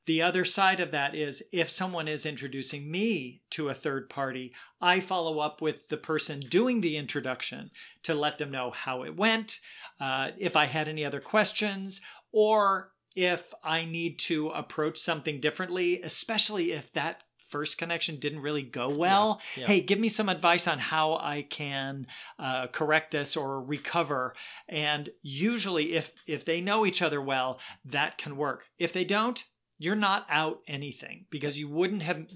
The 0.08 0.22
other 0.22 0.46
side 0.46 0.80
of 0.80 0.90
that 0.92 1.14
is 1.14 1.42
if 1.52 1.68
someone 1.68 2.08
is 2.08 2.24
introducing 2.24 2.90
me 2.90 3.42
to 3.50 3.68
a 3.68 3.74
third 3.74 4.08
party, 4.08 4.54
I 4.80 5.00
follow 5.00 5.38
up 5.38 5.60
with 5.60 5.90
the 5.90 5.98
person 5.98 6.40
doing 6.40 6.80
the 6.80 6.96
introduction 6.96 7.70
to 8.04 8.14
let 8.14 8.38
them 8.38 8.50
know 8.50 8.70
how 8.70 9.02
it 9.02 9.18
went, 9.18 9.60
uh, 10.00 10.30
if 10.38 10.56
I 10.56 10.64
had 10.64 10.88
any 10.88 11.04
other 11.04 11.20
questions, 11.20 12.00
or 12.32 12.92
if 13.14 13.52
I 13.62 13.84
need 13.84 14.18
to 14.20 14.48
approach 14.48 14.96
something 14.96 15.42
differently, 15.42 16.00
especially 16.00 16.72
if 16.72 16.90
that 16.94 17.24
first 17.50 17.76
connection 17.76 18.18
didn't 18.18 18.40
really 18.40 18.62
go 18.62 18.88
well. 18.88 19.42
Yeah, 19.56 19.60
yeah. 19.60 19.66
Hey, 19.66 19.80
give 19.82 19.98
me 19.98 20.08
some 20.08 20.30
advice 20.30 20.66
on 20.66 20.78
how 20.78 21.16
I 21.16 21.42
can 21.42 22.06
uh, 22.38 22.68
correct 22.68 23.10
this 23.10 23.36
or 23.36 23.62
recover. 23.62 24.34
And 24.70 25.10
usually, 25.20 25.92
if 25.92 26.14
if 26.26 26.46
they 26.46 26.62
know 26.62 26.86
each 26.86 27.02
other 27.02 27.20
well, 27.20 27.60
that 27.84 28.16
can 28.16 28.38
work. 28.38 28.70
If 28.78 28.94
they 28.94 29.04
don't, 29.04 29.44
you're 29.78 29.94
not 29.94 30.26
out 30.28 30.60
anything 30.66 31.26
because 31.30 31.58
you 31.58 31.68
wouldn't 31.68 32.02
have 32.02 32.26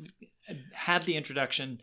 had 0.72 1.04
the 1.04 1.16
introduction 1.16 1.80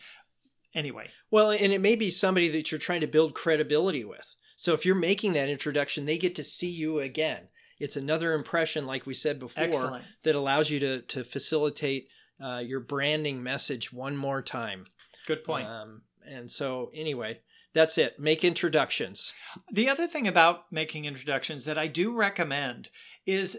anyway. 0.73 1.09
Well, 1.29 1.51
and 1.51 1.73
it 1.73 1.81
may 1.81 1.95
be 1.95 2.09
somebody 2.09 2.49
that 2.49 2.71
you're 2.71 2.79
trying 2.79 3.01
to 3.01 3.07
build 3.07 3.35
credibility 3.35 4.03
with. 4.03 4.35
So 4.55 4.73
if 4.73 4.85
you're 4.85 4.95
making 4.95 5.33
that 5.33 5.49
introduction, 5.49 6.05
they 6.05 6.17
get 6.17 6.35
to 6.35 6.43
see 6.43 6.69
you 6.69 6.99
again. 6.99 7.47
It's 7.79 7.95
another 7.95 8.33
impression, 8.33 8.85
like 8.85 9.05
we 9.05 9.13
said 9.13 9.39
before, 9.39 9.63
Excellent. 9.63 10.05
that 10.23 10.35
allows 10.35 10.69
you 10.69 10.79
to 10.81 11.01
to 11.01 11.23
facilitate 11.23 12.09
uh, 12.43 12.57
your 12.57 12.81
branding 12.81 13.41
message 13.41 13.93
one 13.93 14.17
more 14.17 14.41
time. 14.41 14.85
Good 15.25 15.43
point. 15.45 15.67
Um, 15.67 16.01
and 16.27 16.51
so, 16.51 16.91
anyway, 16.93 17.39
that's 17.73 17.97
it. 17.97 18.19
Make 18.19 18.43
introductions. 18.43 19.33
The 19.71 19.87
other 19.89 20.07
thing 20.07 20.27
about 20.27 20.71
making 20.71 21.05
introductions 21.05 21.65
that 21.65 21.77
I 21.77 21.87
do 21.87 22.13
recommend 22.13 22.89
is 23.25 23.57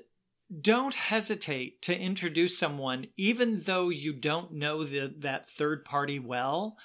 don't 0.60 0.94
hesitate 0.94 1.80
to 1.82 1.98
introduce 1.98 2.58
someone 2.58 3.06
even 3.16 3.60
though 3.60 3.88
you 3.88 4.12
don't 4.12 4.52
know 4.52 4.82
the, 4.82 5.12
that 5.18 5.46
third 5.46 5.84
party 5.84 6.18
well 6.18 6.76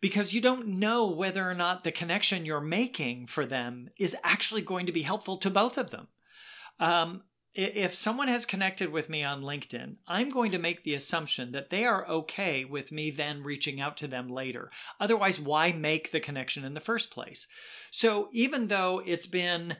because 0.00 0.32
you 0.32 0.40
don't 0.40 0.66
know 0.66 1.06
whether 1.06 1.48
or 1.48 1.54
not 1.54 1.84
the 1.84 1.92
connection 1.92 2.44
you're 2.44 2.60
making 2.60 3.26
for 3.26 3.46
them 3.46 3.90
is 3.98 4.16
actually 4.24 4.62
going 4.62 4.86
to 4.86 4.92
be 4.92 5.02
helpful 5.02 5.36
to 5.36 5.50
both 5.50 5.76
of 5.76 5.90
them. 5.90 6.08
Um, 6.78 7.22
if 7.52 7.94
someone 7.94 8.28
has 8.28 8.46
connected 8.46 8.90
with 8.92 9.08
me 9.08 9.24
on 9.24 9.42
LinkedIn, 9.42 9.96
I'm 10.06 10.30
going 10.30 10.52
to 10.52 10.58
make 10.58 10.84
the 10.84 10.94
assumption 10.94 11.50
that 11.52 11.70
they 11.70 11.84
are 11.84 12.06
okay 12.06 12.64
with 12.64 12.92
me 12.92 13.10
then 13.10 13.42
reaching 13.42 13.80
out 13.80 13.96
to 13.98 14.08
them 14.08 14.28
later. 14.28 14.70
Otherwise, 15.00 15.40
why 15.40 15.72
make 15.72 16.12
the 16.12 16.20
connection 16.20 16.64
in 16.64 16.74
the 16.74 16.80
first 16.80 17.10
place? 17.10 17.48
So 17.90 18.28
even 18.32 18.68
though 18.68 19.02
it's 19.04 19.26
been 19.26 19.76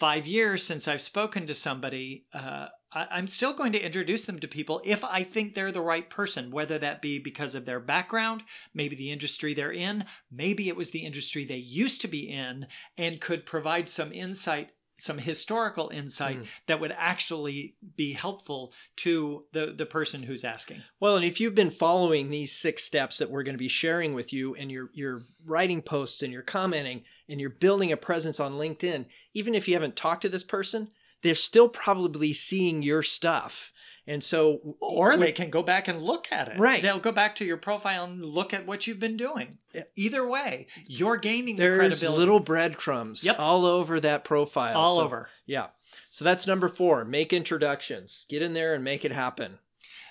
five 0.00 0.26
years 0.26 0.64
since 0.64 0.88
I've 0.88 1.02
spoken 1.02 1.46
to 1.46 1.54
somebody, 1.54 2.24
uh, 2.32 2.68
I- 2.90 3.06
I'm 3.10 3.28
still 3.28 3.52
going 3.52 3.72
to 3.72 3.84
introduce 3.84 4.24
them 4.24 4.40
to 4.40 4.48
people 4.48 4.80
if 4.84 5.04
I 5.04 5.22
think 5.22 5.54
they're 5.54 5.70
the 5.70 5.82
right 5.82 6.08
person, 6.08 6.50
whether 6.50 6.78
that 6.78 7.02
be 7.02 7.18
because 7.18 7.54
of 7.54 7.66
their 7.66 7.78
background, 7.78 8.42
maybe 8.74 8.96
the 8.96 9.12
industry 9.12 9.52
they're 9.54 9.70
in, 9.70 10.06
maybe 10.30 10.68
it 10.68 10.74
was 10.76 10.90
the 10.90 11.04
industry 11.04 11.44
they 11.44 11.56
used 11.56 12.00
to 12.00 12.08
be 12.08 12.28
in 12.28 12.66
and 12.96 13.20
could 13.20 13.44
provide 13.46 13.88
some 13.88 14.12
insight 14.12 14.70
some 15.00 15.18
historical 15.18 15.88
insight 15.90 16.38
Mm. 16.38 16.46
that 16.66 16.80
would 16.80 16.92
actually 16.96 17.74
be 17.96 18.12
helpful 18.12 18.72
to 18.96 19.44
the 19.52 19.72
the 19.76 19.86
person 19.86 20.22
who's 20.22 20.44
asking. 20.44 20.82
Well, 21.00 21.16
and 21.16 21.24
if 21.24 21.40
you've 21.40 21.54
been 21.54 21.70
following 21.70 22.30
these 22.30 22.52
six 22.52 22.84
steps 22.84 23.18
that 23.18 23.30
we're 23.30 23.42
going 23.42 23.54
to 23.54 23.58
be 23.58 23.68
sharing 23.68 24.14
with 24.14 24.32
you 24.32 24.54
and 24.54 24.70
you're 24.70 24.90
you're 24.92 25.22
writing 25.46 25.82
posts 25.82 26.22
and 26.22 26.32
you're 26.32 26.42
commenting 26.42 27.02
and 27.28 27.40
you're 27.40 27.50
building 27.50 27.92
a 27.92 27.96
presence 27.96 28.38
on 28.40 28.52
LinkedIn, 28.54 29.06
even 29.34 29.54
if 29.54 29.66
you 29.68 29.74
haven't 29.74 29.96
talked 29.96 30.22
to 30.22 30.28
this 30.28 30.44
person, 30.44 30.90
they're 31.22 31.34
still 31.34 31.68
probably 31.68 32.32
seeing 32.32 32.82
your 32.82 33.02
stuff. 33.02 33.72
And 34.10 34.24
so 34.24 34.76
Or 34.80 35.16
they 35.16 35.30
can 35.30 35.50
go 35.50 35.62
back 35.62 35.86
and 35.86 36.02
look 36.02 36.32
at 36.32 36.48
it. 36.48 36.58
Right. 36.58 36.82
They'll 36.82 36.98
go 36.98 37.12
back 37.12 37.36
to 37.36 37.44
your 37.44 37.56
profile 37.56 38.04
and 38.04 38.24
look 38.24 38.52
at 38.52 38.66
what 38.66 38.86
you've 38.86 38.98
been 38.98 39.16
doing. 39.16 39.58
Either 39.94 40.26
way, 40.26 40.66
you're 40.88 41.16
gaining 41.16 41.54
the 41.54 41.62
there's 41.62 41.78
credibility. 42.00 42.18
little 42.18 42.40
breadcrumbs 42.40 43.22
Yep. 43.22 43.36
all 43.38 43.64
over 43.64 44.00
that 44.00 44.24
profile. 44.24 44.76
all 44.76 44.96
So, 44.96 45.04
over. 45.04 45.28
Yeah. 45.46 45.68
So 46.08 46.24
that's 46.24 46.44
number 46.46 46.68
4, 46.68 47.04
make 47.04 47.32
introductions. 47.32 48.26
Get 48.28 48.42
in 48.42 48.52
there 48.54 48.74
and 48.74 48.82
make 48.82 49.04
it 49.04 49.12
happen. 49.12 49.60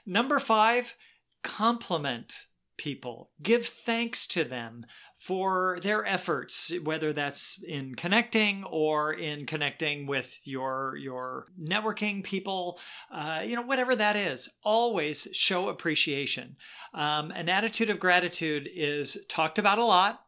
Number 0.05 0.39
five, 0.39 0.95
compliment 1.43 2.45
people. 2.77 3.31
Give 3.43 3.65
thanks 3.65 4.25
to 4.27 4.43
them 4.45 4.85
for 5.19 5.79
their 5.81 6.05
efforts, 6.05 6.71
whether 6.83 7.11
that's 7.11 7.61
in 7.67 7.93
connecting 7.93 8.63
or 8.63 9.11
in 9.11 9.45
connecting 9.45 10.07
with 10.07 10.39
your 10.45 10.95
your 10.95 11.47
networking 11.61 12.23
people, 12.23 12.79
uh, 13.11 13.41
you 13.45 13.55
know, 13.55 13.61
whatever 13.61 13.95
that 13.97 14.15
is. 14.15 14.47
Always 14.63 15.27
show 15.33 15.67
appreciation. 15.67 16.55
Um, 16.93 17.31
an 17.31 17.49
attitude 17.49 17.89
of 17.89 17.99
gratitude 17.99 18.69
is 18.73 19.17
talked 19.27 19.59
about 19.59 19.77
a 19.77 19.85
lot. 19.85 20.21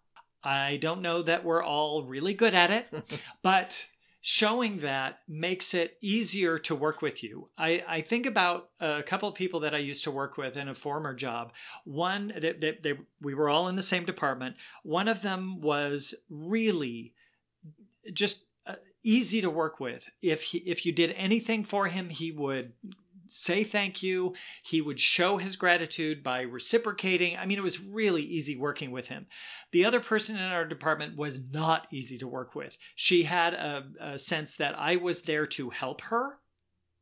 I 0.43 0.77
don't 0.77 1.01
know 1.01 1.21
that 1.21 1.45
we're 1.45 1.63
all 1.63 2.03
really 2.03 2.33
good 2.33 2.53
at 2.53 2.69
it, 2.69 2.87
but 3.41 3.85
showing 4.21 4.79
that 4.79 5.19
makes 5.27 5.73
it 5.73 5.97
easier 5.99 6.59
to 6.59 6.75
work 6.75 7.01
with 7.01 7.23
you. 7.23 7.49
I, 7.57 7.83
I 7.87 8.01
think 8.01 8.27
about 8.27 8.69
a 8.79 9.01
couple 9.01 9.27
of 9.27 9.35
people 9.35 9.61
that 9.61 9.73
I 9.73 9.79
used 9.79 10.03
to 10.03 10.11
work 10.11 10.37
with 10.37 10.55
in 10.55 10.69
a 10.69 10.75
former 10.75 11.15
job. 11.15 11.53
One, 11.85 12.31
they, 12.39 12.53
they, 12.53 12.77
they, 12.81 12.93
we 13.19 13.33
were 13.33 13.49
all 13.49 13.67
in 13.67 13.75
the 13.75 13.81
same 13.81 14.05
department. 14.05 14.55
One 14.83 15.07
of 15.07 15.23
them 15.23 15.59
was 15.59 16.13
really 16.29 17.13
just 18.13 18.45
uh, 18.67 18.75
easy 19.03 19.41
to 19.41 19.49
work 19.49 19.79
with. 19.79 20.07
If 20.21 20.43
he, 20.43 20.59
if 20.59 20.85
you 20.85 20.91
did 20.91 21.13
anything 21.17 21.63
for 21.63 21.87
him, 21.87 22.09
he 22.09 22.31
would 22.31 22.73
say 23.31 23.63
thank 23.63 24.03
you. 24.03 24.35
He 24.61 24.81
would 24.81 24.99
show 24.99 25.37
his 25.37 25.55
gratitude 25.55 26.21
by 26.21 26.41
reciprocating. 26.41 27.37
I 27.37 27.45
mean, 27.45 27.57
it 27.57 27.63
was 27.63 27.81
really 27.81 28.23
easy 28.23 28.57
working 28.57 28.91
with 28.91 29.07
him. 29.07 29.27
The 29.71 29.85
other 29.85 29.99
person 29.99 30.35
in 30.35 30.43
our 30.43 30.65
department 30.65 31.17
was 31.17 31.39
not 31.51 31.87
easy 31.91 32.17
to 32.17 32.27
work 32.27 32.55
with. 32.55 32.77
She 32.95 33.23
had 33.23 33.53
a, 33.53 33.85
a 33.99 34.19
sense 34.19 34.57
that 34.57 34.77
I 34.77 34.97
was 34.97 35.23
there 35.23 35.47
to 35.47 35.69
help 35.69 36.01
her, 36.01 36.39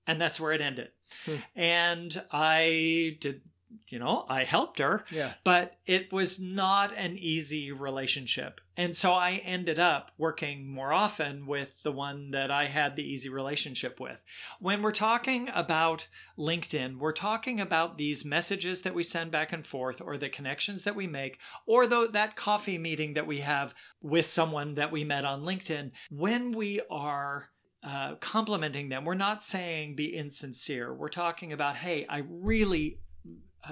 and 0.05 0.21
that's 0.21 0.39
where 0.39 0.51
it 0.51 0.61
ended. 0.61 0.89
Hmm. 1.25 1.35
And 1.55 2.23
I 2.31 3.17
did, 3.19 3.41
you 3.87 3.99
know, 3.99 4.25
I 4.29 4.43
helped 4.43 4.79
her, 4.79 5.03
Yeah. 5.11 5.33
but 5.43 5.77
it 5.85 6.11
was 6.11 6.39
not 6.39 6.91
an 6.95 7.17
easy 7.17 7.71
relationship. 7.71 8.61
And 8.77 8.95
so 8.95 9.11
I 9.13 9.41
ended 9.43 9.77
up 9.77 10.11
working 10.17 10.67
more 10.67 10.93
often 10.93 11.45
with 11.45 11.83
the 11.83 11.91
one 11.91 12.31
that 12.31 12.49
I 12.49 12.65
had 12.65 12.95
the 12.95 13.03
easy 13.03 13.29
relationship 13.29 13.99
with. 13.99 14.23
When 14.59 14.81
we're 14.81 14.91
talking 14.91 15.49
about 15.53 16.07
LinkedIn, 16.37 16.97
we're 16.97 17.11
talking 17.11 17.59
about 17.59 17.97
these 17.97 18.23
messages 18.23 18.81
that 18.83 18.95
we 18.95 19.03
send 19.03 19.31
back 19.31 19.51
and 19.51 19.65
forth, 19.65 20.01
or 20.01 20.17
the 20.17 20.29
connections 20.29 20.83
that 20.83 20.95
we 20.95 21.07
make, 21.07 21.39
or 21.65 21.85
the, 21.87 22.09
that 22.11 22.35
coffee 22.35 22.77
meeting 22.77 23.13
that 23.15 23.27
we 23.27 23.39
have 23.39 23.73
with 24.01 24.25
someone 24.27 24.75
that 24.75 24.91
we 24.91 25.03
met 25.03 25.25
on 25.25 25.41
LinkedIn. 25.43 25.91
When 26.09 26.53
we 26.53 26.79
are 26.89 27.49
uh, 27.83 28.15
complimenting 28.15 28.89
them, 28.89 29.05
we're 29.05 29.13
not 29.13 29.43
saying 29.43 29.95
be 29.95 30.15
insincere. 30.15 30.93
We're 30.93 31.09
talking 31.09 31.53
about, 31.53 31.77
hey, 31.77 32.05
I 32.09 32.23
really 32.29 32.99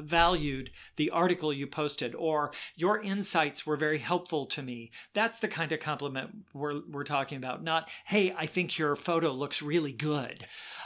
valued 0.02 0.72
the 0.96 1.10
article 1.10 1.52
you 1.54 1.66
posted 1.68 2.14
or 2.16 2.52
your 2.76 3.02
insights 3.02 3.66
were 3.66 3.78
very 3.78 4.00
helpful 4.00 4.46
to 4.46 4.62
me 4.62 4.92
that's 5.14 5.40
the 5.40 5.48
kind 5.48 5.72
of 5.72 5.80
compliment 5.80 6.30
we're, 6.54 6.82
we're 6.90 7.04
talking 7.04 7.38
about 7.38 7.64
not 7.64 7.90
hey 8.06 8.34
i 8.38 8.46
think 8.46 8.78
your 8.78 8.96
photo 8.96 9.32
looks 9.32 9.62
really 9.62 9.94
good 9.94 10.46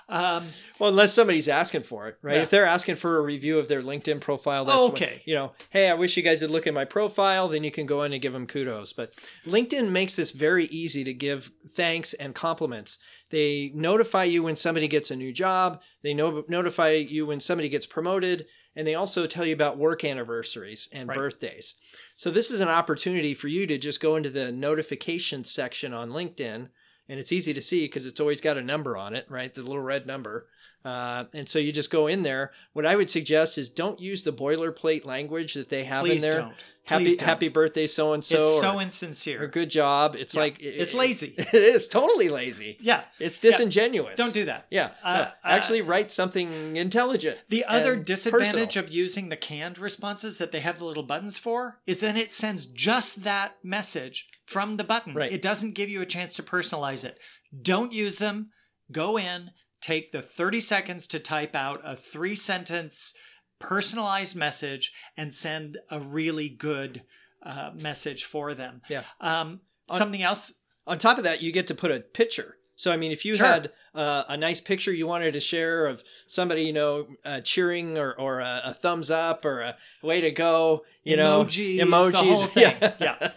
um, 0.10 0.47
Well, 0.78 0.89
unless 0.89 1.13
somebody's 1.13 1.47
asking 1.47 1.84
for 1.84 2.10
it, 2.10 2.17
right? 2.21 2.36
Yeah. 2.36 2.41
If 2.41 2.49
they're 2.49 2.65
asking 2.65 2.95
for 2.95 3.17
a 3.17 3.21
review 3.21 3.60
of 3.60 3.69
their 3.69 3.82
LinkedIn 3.82 4.19
profile, 4.19 4.65
that's 4.65 4.78
Okay. 4.89 5.21
you 5.23 5.34
know, 5.34 5.54
hey, 5.69 5.89
I 5.89 5.93
wish 5.93 6.17
you 6.17 6.23
guys 6.23 6.41
would 6.41 6.52
look 6.52 6.67
at 6.67 6.73
my 6.73 6.84
profile. 6.84 7.47
Then 7.47 7.63
you 7.63 7.71
can 7.71 7.86
go 7.86 8.04
in 8.04 8.12
and 8.12 8.21
give 8.21 8.34
them 8.34 8.45
kudos. 8.45 8.91
But 8.91 9.15
LinkedIn 9.45 9.89
makes 9.89 10.17
this 10.17 10.32
very 10.32 10.65
easy 10.65 11.06
to 11.06 11.13
give 11.13 11.52
thanks 11.69 12.12
and 12.13 12.36
compliments. 12.36 12.99
They 13.30 13.71
notify 13.73 14.26
you 14.26 14.43
when 14.43 14.58
somebody 14.58 14.89
gets 14.89 15.12
a 15.12 15.15
new 15.15 15.32
job. 15.32 15.82
They 16.04 16.13
no- 16.13 16.43
notify 16.49 16.91
you 16.91 17.26
when 17.28 17.39
somebody 17.39 17.69
gets 17.69 17.86
promoted, 17.86 18.47
and 18.75 18.88
they 18.88 18.95
also 18.95 19.27
tell 19.27 19.45
you 19.45 19.53
about 19.53 19.77
work 19.77 20.03
anniversaries 20.03 20.88
and 20.91 21.10
Right. 21.10 21.15
birthdays. 21.17 21.75
So 22.15 22.31
this 22.31 22.51
is 22.51 22.60
an 22.60 22.69
opportunity 22.69 23.34
for 23.34 23.47
you 23.47 23.67
to 23.67 23.77
just 23.77 23.99
go 23.99 24.15
into 24.15 24.29
the 24.29 24.51
notifications 24.51 25.51
section 25.51 25.93
on 25.93 26.12
LinkedIn 26.12 26.69
and 27.10 27.19
it's 27.19 27.31
easy 27.34 27.53
to 27.53 27.62
see 27.62 27.86
because 27.86 28.05
it's 28.05 28.19
always 28.21 28.39
got 28.39 28.57
a 28.57 28.62
number 28.62 28.95
on 28.95 29.13
it, 29.13 29.25
right? 29.29 29.53
The 29.53 29.62
little 29.63 29.81
red 29.81 30.07
number. 30.07 30.47
Uh, 30.84 31.26
and 31.34 31.48
so 31.48 31.60
you 31.60 31.72
just 31.72 31.91
go 31.91 32.08
in 32.08 32.24
there. 32.24 32.52
What 32.74 32.86
I 32.86 32.96
would 32.96 33.10
suggest 33.10 33.58
is 33.58 33.70
don't 33.70 34.00
use 34.00 34.24
the 34.24 34.34
boilerplate 34.34 35.06
language 35.06 35.54
that 35.54 35.70
they 35.70 35.84
have 35.84 36.04
please 36.06 36.24
in 36.24 36.32
there. 36.32 36.41
don't 36.41 36.54
Happy 36.86 37.04
Please 37.06 37.17
don't. 37.17 37.28
happy 37.28 37.48
birthday 37.48 37.86
so 37.86 38.12
and 38.13 38.26
so. 38.26 38.39
it's 38.39 38.60
so 38.60 38.80
insincere 38.80 39.44
or 39.44 39.48
good 39.48 39.70
job. 39.70 40.15
It's 40.15 40.34
Yeah. 40.34 40.41
like 40.41 40.58
It's 40.60 40.96
lazy. 40.96 41.36
It 41.38 41.54
is 41.54 41.88
totally 41.88 42.28
lazy. 42.30 42.78
yeah 42.82 43.04
It's 43.20 43.38
disingenuous. 43.38 44.17
don't 44.17 44.34
do 44.34 44.46
that 44.46 44.65
Yeah. 44.72 44.89
Uh, 45.04 45.13
no, 45.13 45.22
uh, 45.26 45.32
actually, 45.44 45.82
write 45.84 46.12
something 46.12 46.76
intelligent. 46.76 47.38
The 47.50 47.65
other 47.65 47.96
disadvantage 47.96 48.74
personal. 48.74 48.86
of 48.86 48.91
using 48.91 49.30
the 49.30 49.38
canned 49.38 49.78
responses 49.78 50.39
that 50.39 50.52
they 50.52 50.62
have 50.62 50.80
the 50.80 50.86
little 50.86 51.04
buttons 51.04 51.38
for 51.38 51.80
is 51.86 52.00
then 52.00 52.17
it 52.17 52.34
sends 52.34 52.65
just 52.65 53.24
that 53.24 53.58
message 53.63 54.28
from 54.48 54.78
the 54.78 54.84
button. 54.84 55.13
Right. 55.13 55.32
It 55.32 55.44
doesn't 55.44 55.74
give 55.76 55.88
you 55.89 56.02
a 56.02 56.06
chance 56.08 56.34
to 56.38 56.44
personalize 56.44 57.06
it. 57.06 57.20
Don't 57.62 57.94
use 57.94 58.17
them. 58.17 58.50
Go 58.91 59.17
in, 59.20 59.52
take 59.82 60.12
the 60.12 60.22
30 60.22 60.62
seconds 60.62 61.08
to 61.08 61.20
type 61.20 61.56
out 61.56 61.82
a 61.84 61.96
three 61.96 62.36
sentence 62.36 63.13
personalized 63.60 64.36
message 64.36 64.91
and 65.17 65.32
send 65.34 65.78
a 65.89 66.00
really 66.00 66.50
good 66.50 67.04
uh, 67.46 67.72
message 67.82 68.26
for 68.26 68.54
them. 68.54 68.82
Yeah. 68.89 69.04
Um, 69.20 69.62
On- 69.89 69.98
something 69.98 70.22
else 70.22 70.54
on 70.88 70.98
top 70.98 71.17
of 71.17 71.24
that, 71.26 71.41
you 71.41 71.52
get 71.52 71.67
to 71.67 71.76
put 71.76 71.91
a 71.91 72.00
picture. 72.00 72.58
So 72.76 72.91
I 72.91 72.98
mean, 72.98 73.12
if 73.12 73.26
you 73.26 73.36
Sure. 73.36 73.46
had 73.46 73.72
uh, 73.94 74.24
a 74.30 74.36
nice 74.38 74.60
picture 74.60 74.91
you 74.91 75.06
wanted 75.06 75.34
to 75.34 75.39
share 75.39 75.86
of 75.86 76.04
somebody, 76.26 76.63
you 76.63 76.74
know, 76.74 77.08
uh, 77.24 77.41
cheering 77.41 77.98
or, 77.98 78.13
or 78.20 78.39
a, 78.39 78.62
a 78.65 78.74
thumbs 78.74 79.12
up 79.12 79.46
or 79.46 79.62
a 79.62 79.76
way 80.02 80.22
to 80.22 80.32
go, 80.32 80.84
you 81.04 81.15
know, 81.15 81.46
Emojis, 81.46 81.78
the 81.78 81.80
emojis. 81.82 82.56
Yeah, 82.56 82.94
Yeah. 83.00 83.32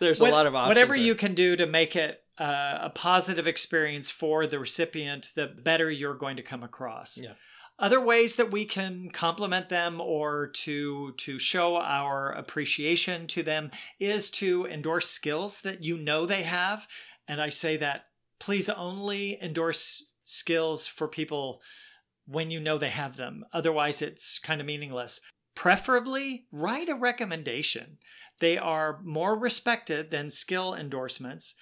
There's 0.00 0.20
What- 0.20 0.30
a 0.30 0.34
lot 0.34 0.46
of 0.46 0.56
options. 0.56 0.70
Whatever 0.70 0.94
there. 0.94 1.02
you 1.04 1.14
can 1.14 1.34
do 1.36 1.54
to 1.54 1.66
make 1.66 1.94
it 1.94 2.20
uh, 2.38 2.78
a 2.82 2.90
positive 2.90 3.46
experience 3.46 4.10
for 4.10 4.46
the 4.46 4.58
recipient, 4.58 5.30
the 5.34 5.46
better 5.46 5.90
you're 5.90 6.14
going 6.14 6.36
to 6.36 6.42
come 6.42 6.62
across. 6.62 7.16
Yeah. 7.16 7.34
Other 7.78 8.00
ways 8.00 8.36
that 8.36 8.52
we 8.52 8.64
can 8.64 9.10
compliment 9.10 9.68
them 9.68 10.00
or 10.00 10.46
to 10.46 11.12
to 11.12 11.38
show 11.40 11.76
our 11.76 12.30
appreciation 12.30 13.26
to 13.28 13.42
them 13.42 13.72
is 13.98 14.30
to 14.30 14.66
endorse 14.66 15.10
skills 15.10 15.60
that 15.62 15.82
you 15.82 15.98
know 15.98 16.24
they 16.24 16.44
have, 16.44 16.86
and 17.26 17.40
I 17.40 17.48
say 17.48 17.76
that 17.78 18.06
please 18.38 18.68
only 18.68 19.42
endorse 19.42 20.06
skills 20.24 20.86
for 20.86 21.08
people 21.08 21.62
when 22.26 22.50
you 22.50 22.60
know 22.60 22.78
they 22.78 22.90
have 22.90 23.16
them. 23.16 23.44
Otherwise, 23.52 24.00
it's 24.00 24.38
kind 24.38 24.60
of 24.60 24.66
meaningless. 24.66 25.20
Preferably, 25.54 26.46
write 26.52 26.88
a 26.88 26.94
recommendation. 26.94 27.98
They 28.40 28.58
are 28.58 29.00
more 29.02 29.38
respected 29.38 30.10
than 30.10 30.30
skill 30.30 30.74
endorsements, 30.74 31.54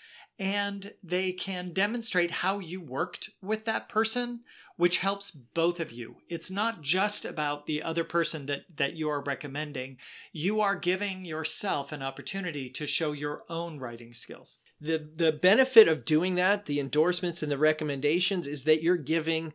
and 0.42 0.92
they 1.04 1.30
can 1.30 1.72
demonstrate 1.72 2.32
how 2.32 2.58
you 2.58 2.80
worked 2.80 3.30
with 3.40 3.64
that 3.64 3.88
person, 3.88 4.40
which 4.76 4.98
helps 4.98 5.30
both 5.30 5.78
of 5.78 5.92
you. 5.92 6.16
It's 6.28 6.50
not 6.50 6.82
just 6.82 7.24
about 7.24 7.66
the 7.66 7.80
other 7.80 8.02
person 8.02 8.46
that, 8.46 8.62
that 8.76 8.94
you 8.94 9.08
are 9.08 9.22
recommending, 9.22 9.98
you 10.32 10.60
are 10.60 10.74
giving 10.74 11.24
yourself 11.24 11.92
an 11.92 12.02
opportunity 12.02 12.68
to 12.70 12.86
show 12.86 13.12
your 13.12 13.44
own 13.48 13.78
writing 13.78 14.14
skills. 14.14 14.58
the 14.80 15.08
the 15.14 15.30
benefit 15.30 15.86
of 15.86 16.04
doing 16.04 16.34
that, 16.34 16.64
the 16.64 16.80
endorsements 16.80 17.40
and 17.44 17.52
the 17.52 17.56
recommendations, 17.58 18.48
is 18.48 18.64
that 18.64 18.82
you're 18.82 18.96
giving 18.96 19.52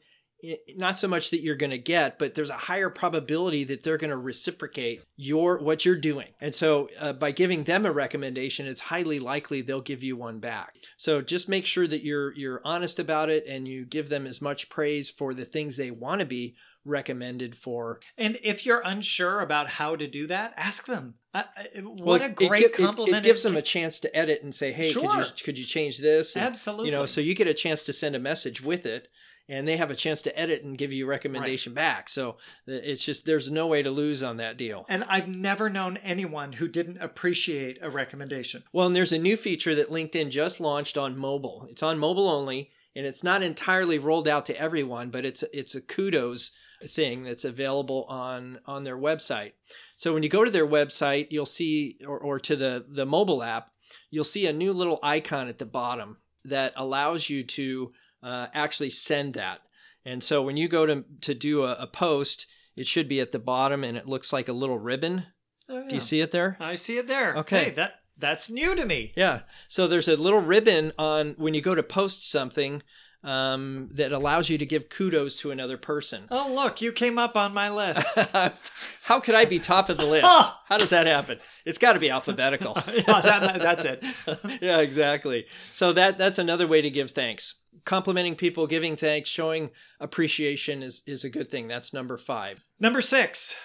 not 0.75 0.99
so 0.99 1.07
much 1.07 1.31
that 1.31 1.41
you're 1.41 1.55
going 1.55 1.71
to 1.71 1.77
get, 1.77 2.19
but 2.19 2.35
there's 2.35 2.49
a 2.49 2.57
higher 2.57 2.89
probability 2.89 3.63
that 3.65 3.83
they're 3.83 3.97
going 3.97 4.11
to 4.11 4.17
reciprocate 4.17 5.03
your 5.15 5.57
what 5.57 5.85
you're 5.85 5.95
doing. 5.95 6.27
And 6.39 6.53
so, 6.53 6.89
uh, 6.99 7.13
by 7.13 7.31
giving 7.31 7.63
them 7.63 7.85
a 7.85 7.91
recommendation, 7.91 8.67
it's 8.67 8.81
highly 8.81 9.19
likely 9.19 9.61
they'll 9.61 9.81
give 9.81 10.03
you 10.03 10.15
one 10.15 10.39
back. 10.39 10.75
So 10.97 11.21
just 11.21 11.49
make 11.49 11.65
sure 11.65 11.87
that 11.87 12.03
you're 12.03 12.33
you're 12.35 12.61
honest 12.63 12.99
about 12.99 13.29
it 13.29 13.45
and 13.47 13.67
you 13.67 13.85
give 13.85 14.09
them 14.09 14.27
as 14.27 14.41
much 14.41 14.69
praise 14.69 15.09
for 15.09 15.33
the 15.33 15.45
things 15.45 15.77
they 15.77 15.91
want 15.91 16.19
to 16.19 16.25
be 16.25 16.55
recommended 16.87 17.55
for. 17.55 17.99
And 18.17 18.37
if 18.43 18.65
you're 18.65 18.81
unsure 18.83 19.41
about 19.41 19.69
how 19.69 19.95
to 19.95 20.07
do 20.07 20.27
that, 20.27 20.53
ask 20.55 20.85
them. 20.85 21.15
Uh, 21.33 21.43
uh 21.57 21.81
what 21.81 22.21
well, 22.21 22.29
a 22.29 22.33
great 22.33 22.63
it, 22.63 22.73
compliment! 22.73 23.17
It, 23.17 23.19
it, 23.19 23.29
gives 23.29 23.43
them 23.43 23.57
a 23.57 23.61
chance 23.61 23.99
to 24.01 24.15
edit 24.15 24.41
and 24.43 24.55
say, 24.55 24.71
"Hey, 24.71 24.91
sure. 24.91 25.09
could 25.09 25.25
you 25.25 25.43
could 25.43 25.57
you 25.57 25.65
change 25.65 25.99
this?" 25.99 26.35
And, 26.35 26.45
Absolutely. 26.45 26.87
You 26.87 26.91
know, 26.91 27.05
so 27.05 27.21
you 27.21 27.35
get 27.35 27.47
a 27.47 27.53
chance 27.53 27.83
to 27.83 27.93
send 27.93 28.15
a 28.15 28.19
message 28.19 28.63
with 28.63 28.85
it, 28.85 29.09
and 29.49 29.67
they 29.67 29.77
have 29.77 29.91
a 29.91 29.95
chance 29.95 30.21
to 30.23 30.39
edit 30.39 30.63
and 30.63 30.77
give 30.77 30.91
you 30.91 31.05
a 31.05 31.09
recommendation 31.09 31.71
right. 31.71 31.81
back. 31.81 32.09
So 32.09 32.31
uh, 32.31 32.35
it's 32.73 33.03
just 33.03 33.25
there's 33.25 33.49
no 33.49 33.67
way 33.67 33.81
to 33.81 33.91
lose 33.91 34.23
on 34.23 34.37
that 34.37 34.57
deal. 34.57 34.85
And 34.89 35.03
I've 35.05 35.27
never 35.27 35.69
known 35.69 35.97
anyone 35.97 36.53
who 36.53 36.67
didn't 36.67 36.97
appreciate 36.97 37.79
a 37.81 37.89
recommendation. 37.89 38.63
Well, 38.73 38.87
and 38.87 38.95
there's 38.95 39.11
a 39.11 39.17
new 39.17 39.37
feature 39.37 39.75
that 39.75 39.89
LinkedIn 39.89 40.29
just 40.29 40.59
launched 40.59 40.97
on 40.97 41.17
mobile. 41.17 41.67
It's 41.69 41.83
on 41.83 41.99
mobile 41.99 42.29
only, 42.29 42.71
and 42.95 43.05
it's 43.05 43.23
not 43.23 43.43
entirely 43.43 43.99
rolled 43.99 44.27
out 44.27 44.45
to 44.47 44.59
everyone, 44.59 45.09
but 45.09 45.25
it's 45.25 45.43
it's 45.53 45.75
a 45.75 45.81
kudos 45.81 46.51
thing 46.85 47.23
that's 47.23 47.45
available 47.45 48.05
on 48.07 48.59
on 48.65 48.83
their 48.83 48.97
website. 48.97 49.53
So 49.95 50.13
when 50.13 50.23
you 50.23 50.29
go 50.29 50.43
to 50.43 50.51
their 50.51 50.67
website, 50.67 51.27
you'll 51.31 51.45
see 51.45 51.99
or, 52.05 52.19
or 52.19 52.39
to 52.39 52.55
the 52.55 52.85
the 52.87 53.05
mobile 53.05 53.41
app, 53.41 53.71
you'll 54.09 54.23
see 54.23 54.45
a 54.45 54.53
new 54.53 54.73
little 54.73 54.99
icon 55.01 55.47
at 55.47 55.57
the 55.57 55.65
bottom 55.65 56.17
that 56.45 56.73
allows 56.75 57.29
you 57.29 57.43
to 57.43 57.91
uh, 58.23 58.47
actually 58.53 58.89
send 58.89 59.33
that. 59.35 59.61
And 60.05 60.23
so 60.23 60.41
when 60.41 60.57
you 60.57 60.67
go 60.67 60.85
to 60.85 61.03
to 61.21 61.33
do 61.33 61.63
a, 61.63 61.73
a, 61.73 61.87
post, 61.87 62.47
it 62.75 62.87
should 62.87 63.09
be 63.09 63.19
at 63.19 63.31
the 63.31 63.39
bottom, 63.39 63.83
and 63.83 63.97
it 63.97 64.07
looks 64.07 64.31
like 64.31 64.47
a 64.47 64.53
little 64.53 64.79
ribbon. 64.79 65.25
Oh, 65.69 65.81
yeah. 65.81 65.87
Do 65.89 65.95
you 65.95 66.01
see 66.01 66.21
it 66.21 66.31
there? 66.31 66.55
I 66.59 66.75
see 66.75 66.97
it 66.97 67.07
there. 67.07 67.35
Okay, 67.37 67.65
hey, 67.65 67.69
that 67.71 67.95
that's 68.17 68.49
new 68.49 68.75
to 68.75 68.85
me. 68.85 69.13
Yeah. 69.15 69.41
So 69.67 69.87
there's 69.87 70.07
a 70.07 70.15
little 70.15 70.39
ribbon 70.39 70.93
on 70.97 71.35
when 71.37 71.53
you 71.53 71.61
go 71.61 71.75
to 71.75 71.83
post 71.83 72.29
something 72.29 72.81
um, 73.23 73.89
that 73.93 74.11
allows 74.11 74.49
you 74.49 74.57
to 74.57 74.65
give 74.65 74.89
kudos 74.89 75.35
to 75.37 75.51
another 75.51 75.77
person. 75.77 76.23
Oh, 76.29 76.53
look, 76.53 76.81
you 76.81 76.91
came 76.91 77.17
up 77.17 77.35
on 77.35 77.53
my 77.53 77.69
list. 77.69 78.07
How 79.03 79.19
could 79.19 79.35
I 79.35 79.45
be 79.45 79.59
top 79.59 79.89
of 79.89 79.97
the 79.97 80.05
list? 80.05 80.27
How 80.27 80.77
does 80.77 80.91
that 80.91 81.07
happen? 81.07 81.39
It's 81.65 81.77
got 81.77 81.93
to 81.93 81.99
be 81.99 82.09
alphabetical. 82.09 82.77
yeah, 82.93 83.21
that, 83.21 83.61
that's 83.61 83.85
it. 83.85 84.03
yeah, 84.61 84.79
exactly. 84.79 85.45
So 85.73 85.93
that 85.93 86.17
that's 86.17 86.39
another 86.39 86.67
way 86.67 86.81
to 86.81 86.89
give 86.89 87.11
thanks. 87.11 87.55
Complimenting 87.85 88.35
people, 88.35 88.67
giving 88.67 88.95
thanks, 88.95 89.29
showing 89.29 89.71
appreciation 89.99 90.83
is 90.83 91.03
is 91.05 91.23
a 91.23 91.29
good 91.29 91.49
thing. 91.49 91.67
That's 91.67 91.93
number 91.93 92.17
five. 92.17 92.63
Number 92.79 93.01
six. 93.01 93.55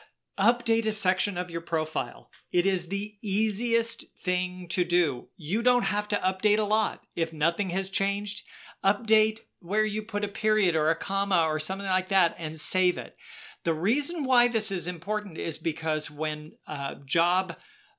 Update 0.40 0.86
a 0.86 0.92
section 0.92 1.36
of 1.36 1.50
your 1.50 1.60
profile. 1.60 2.30
It 2.52 2.64
is 2.64 2.88
the 2.88 3.16
easiest 3.20 4.06
thing 4.18 4.66
to 4.70 4.82
do. 4.82 5.28
You 5.36 5.62
don't 5.62 5.84
have 5.84 6.08
to 6.08 6.16
update 6.16 6.58
a 6.58 6.64
lot. 6.64 7.02
If 7.14 7.34
nothing 7.34 7.68
has 7.70 7.90
changed, 7.90 8.42
update 8.84 9.40
where 9.60 9.84
you 9.84 10.02
put 10.02 10.24
a 10.24 10.28
period 10.28 10.74
or 10.74 10.90
a 10.90 10.96
comma 10.96 11.44
or 11.48 11.58
something 11.58 11.86
like 11.86 12.08
that 12.08 12.34
and 12.38 12.60
save 12.60 12.98
it. 12.98 13.16
The 13.64 13.74
reason 13.74 14.24
why 14.24 14.48
this 14.48 14.72
is 14.72 14.86
important 14.86 15.38
is 15.38 15.56
because 15.56 16.10
when 16.10 16.52
uh, 16.66 16.96
job 17.06 17.56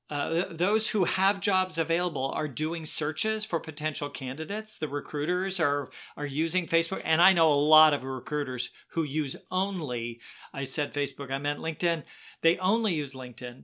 uh, 0.09 0.43
those 0.51 0.89
who 0.89 1.05
have 1.05 1.39
jobs 1.39 1.77
available 1.77 2.31
are 2.35 2.47
doing 2.47 2.85
searches 2.85 3.45
for 3.45 3.59
potential 3.59 4.09
candidates. 4.09 4.77
The 4.77 4.87
recruiters 4.87 5.59
are 5.59 5.89
are 6.17 6.25
using 6.25 6.67
Facebook, 6.67 7.01
and 7.03 7.21
I 7.21 7.33
know 7.33 7.51
a 7.51 7.55
lot 7.55 7.93
of 7.93 8.03
recruiters 8.03 8.69
who 8.89 9.03
use 9.03 9.35
only. 9.49 10.19
I 10.53 10.65
said 10.65 10.93
Facebook, 10.93 11.31
I 11.31 11.37
meant 11.37 11.61
LinkedIn. 11.61 12.03
They 12.41 12.57
only 12.57 12.93
use 12.93 13.13
LinkedIn. 13.13 13.63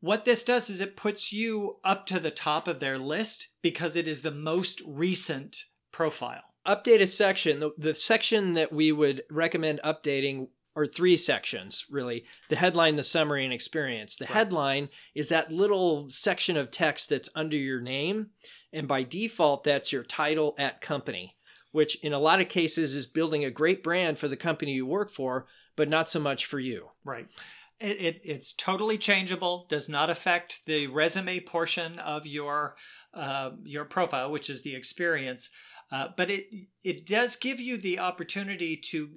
What 0.00 0.24
this 0.24 0.44
does 0.44 0.70
is 0.70 0.80
it 0.80 0.96
puts 0.96 1.32
you 1.32 1.76
up 1.84 2.06
to 2.06 2.18
the 2.18 2.30
top 2.30 2.68
of 2.68 2.80
their 2.80 2.98
list 2.98 3.48
because 3.60 3.94
it 3.94 4.08
is 4.08 4.22
the 4.22 4.30
most 4.30 4.80
recent 4.86 5.64
profile 5.90 6.51
update 6.66 7.00
a 7.00 7.06
section. 7.06 7.60
The, 7.60 7.70
the 7.76 7.94
section 7.94 8.54
that 8.54 8.72
we 8.72 8.92
would 8.92 9.22
recommend 9.30 9.80
updating 9.84 10.48
are 10.74 10.86
three 10.86 11.16
sections, 11.16 11.84
really 11.90 12.24
the 12.48 12.56
headline, 12.56 12.96
the 12.96 13.02
summary, 13.02 13.44
and 13.44 13.52
experience. 13.52 14.16
The 14.16 14.24
right. 14.24 14.34
headline 14.34 14.88
is 15.14 15.28
that 15.28 15.52
little 15.52 16.08
section 16.08 16.56
of 16.56 16.70
text 16.70 17.10
that's 17.10 17.28
under 17.34 17.56
your 17.56 17.80
name. 17.80 18.28
And 18.72 18.88
by 18.88 19.02
default, 19.02 19.64
that's 19.64 19.92
your 19.92 20.02
title 20.02 20.54
at 20.56 20.80
company, 20.80 21.36
which 21.72 21.96
in 21.96 22.14
a 22.14 22.18
lot 22.18 22.40
of 22.40 22.48
cases 22.48 22.94
is 22.94 23.06
building 23.06 23.44
a 23.44 23.50
great 23.50 23.82
brand 23.82 24.18
for 24.18 24.28
the 24.28 24.36
company 24.36 24.72
you 24.72 24.86
work 24.86 25.10
for, 25.10 25.46
but 25.76 25.90
not 25.90 26.08
so 26.08 26.18
much 26.18 26.46
for 26.46 26.58
you. 26.58 26.88
Right. 27.04 27.26
It, 27.78 28.00
it, 28.00 28.20
it's 28.24 28.52
totally 28.52 28.96
changeable, 28.96 29.66
does 29.68 29.88
not 29.88 30.08
affect 30.08 30.64
the 30.66 30.86
resume 30.86 31.40
portion 31.40 31.98
of 31.98 32.26
your 32.26 32.76
uh, 33.12 33.50
your 33.64 33.84
profile, 33.84 34.30
which 34.30 34.48
is 34.48 34.62
the 34.62 34.74
experience. 34.74 35.50
Uh, 35.92 36.08
but 36.16 36.30
it 36.30 36.46
it 36.82 37.06
does 37.06 37.36
give 37.36 37.60
you 37.60 37.76
the 37.76 37.98
opportunity 37.98 38.76
to 38.76 39.10